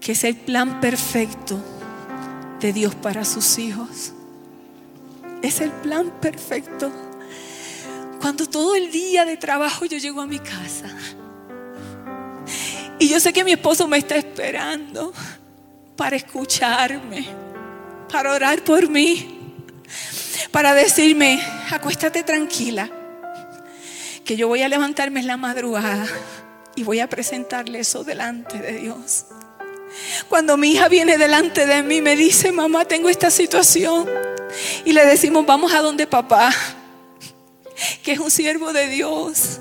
[0.00, 1.62] que es el plan perfecto
[2.60, 4.12] de Dios para sus hijos.
[5.42, 6.90] Es el plan perfecto.
[8.20, 10.88] Cuando todo el día de trabajo yo llego a mi casa
[12.98, 15.12] y yo sé que mi esposo me está esperando
[15.96, 17.26] para escucharme,
[18.10, 19.54] para orar por mí,
[20.50, 21.40] para decirme,
[21.70, 22.90] acuéstate tranquila,
[24.24, 26.06] que yo voy a levantarme en la madrugada
[26.74, 29.26] y voy a presentarle eso delante de Dios.
[30.28, 34.08] Cuando mi hija viene delante de mí, me dice, mamá, tengo esta situación.
[34.84, 36.52] Y le decimos, vamos a donde papá
[38.02, 39.60] que es un siervo de Dios.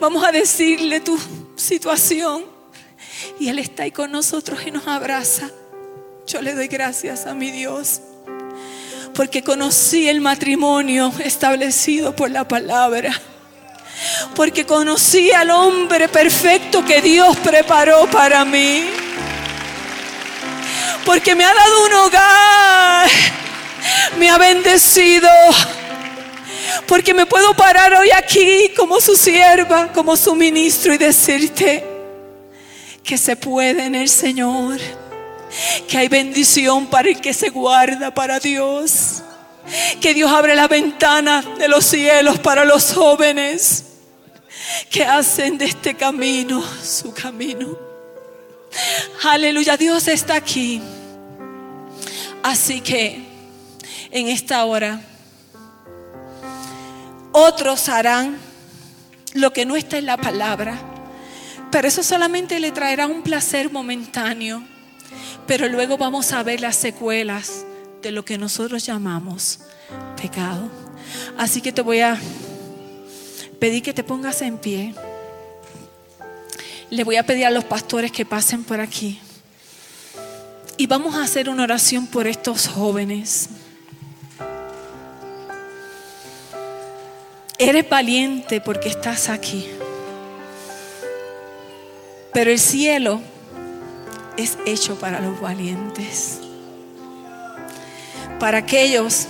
[0.00, 1.18] Vamos a decirle tu
[1.56, 2.44] situación.
[3.38, 5.50] Y Él está ahí con nosotros y nos abraza.
[6.26, 8.00] Yo le doy gracias a mi Dios.
[9.14, 13.18] Porque conocí el matrimonio establecido por la palabra.
[14.34, 18.84] Porque conocí al hombre perfecto que Dios preparó para mí.
[21.08, 23.08] Porque me ha dado un hogar.
[24.18, 25.30] Me ha bendecido
[26.86, 31.82] porque me puedo parar hoy aquí como su sierva, como su ministro y decirte
[33.02, 34.78] que se puede en el Señor.
[35.88, 39.22] Que hay bendición para el que se guarda para Dios.
[40.02, 43.84] Que Dios abre la ventana de los cielos para los jóvenes
[44.90, 47.78] que hacen de este camino su camino.
[49.22, 50.82] Aleluya, Dios está aquí.
[52.42, 53.26] Así que
[54.10, 55.00] en esta hora
[57.32, 58.38] otros harán
[59.34, 60.78] lo que no está en la palabra.
[61.70, 64.62] Pero eso solamente le traerá un placer momentáneo.
[65.46, 67.64] Pero luego vamos a ver las secuelas
[68.02, 69.60] de lo que nosotros llamamos
[70.20, 70.70] pecado.
[71.36, 72.18] Así que te voy a
[73.58, 74.94] pedir que te pongas en pie.
[76.90, 79.20] Le voy a pedir a los pastores que pasen por aquí.
[80.80, 83.48] Y vamos a hacer una oración por estos jóvenes.
[87.58, 89.68] Eres valiente porque estás aquí.
[92.32, 93.20] Pero el cielo
[94.36, 96.38] es hecho para los valientes.
[98.38, 99.26] Para aquellos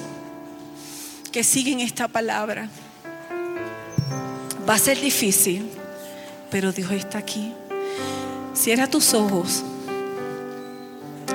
[1.32, 2.68] que siguen esta palabra.
[4.68, 5.66] Va a ser difícil,
[6.50, 7.54] pero Dios está aquí.
[8.52, 9.64] Cierra tus ojos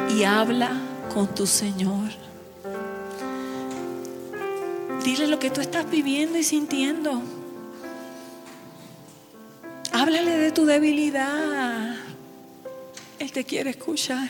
[0.09, 0.71] y habla
[1.13, 2.09] con tu Señor.
[5.03, 7.21] Dile lo que tú estás viviendo y sintiendo.
[9.91, 11.95] Háblale de tu debilidad.
[13.19, 14.29] Él te quiere escuchar.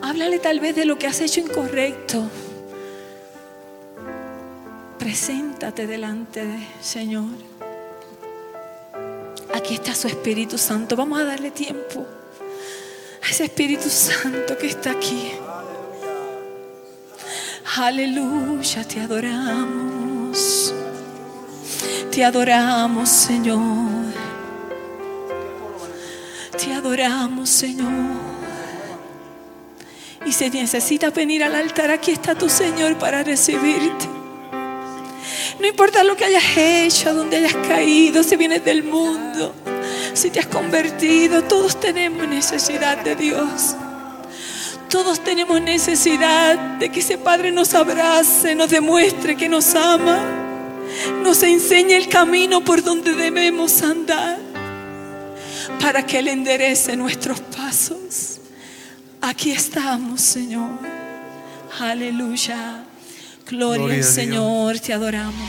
[0.00, 2.24] Háblale tal vez de lo que has hecho incorrecto.
[4.98, 7.30] Preséntate delante del Señor.
[9.54, 10.96] Aquí está su Espíritu Santo.
[10.96, 12.06] Vamos a darle tiempo
[13.32, 15.32] ese Espíritu Santo que está aquí.
[17.78, 20.74] Aleluya, te adoramos.
[22.10, 24.12] Te adoramos, Señor.
[26.62, 27.90] Te adoramos, Señor.
[30.26, 34.10] Y si necesitas venir al altar, aquí está tu Señor para recibirte.
[35.58, 39.54] No importa lo que hayas hecho, donde hayas caído, si vienes del mundo,
[40.14, 43.74] si te has convertido, todos tenemos necesidad de Dios.
[44.88, 50.20] Todos tenemos necesidad de que ese Padre nos abrace, nos demuestre que nos ama,
[51.22, 54.38] nos enseñe el camino por donde debemos andar,
[55.80, 58.40] para que Él enderece nuestros pasos.
[59.22, 60.78] Aquí estamos, Señor.
[61.78, 62.84] Aleluya.
[63.48, 64.04] Gloria, Gloria al.
[64.04, 65.48] Señor, te adoramos.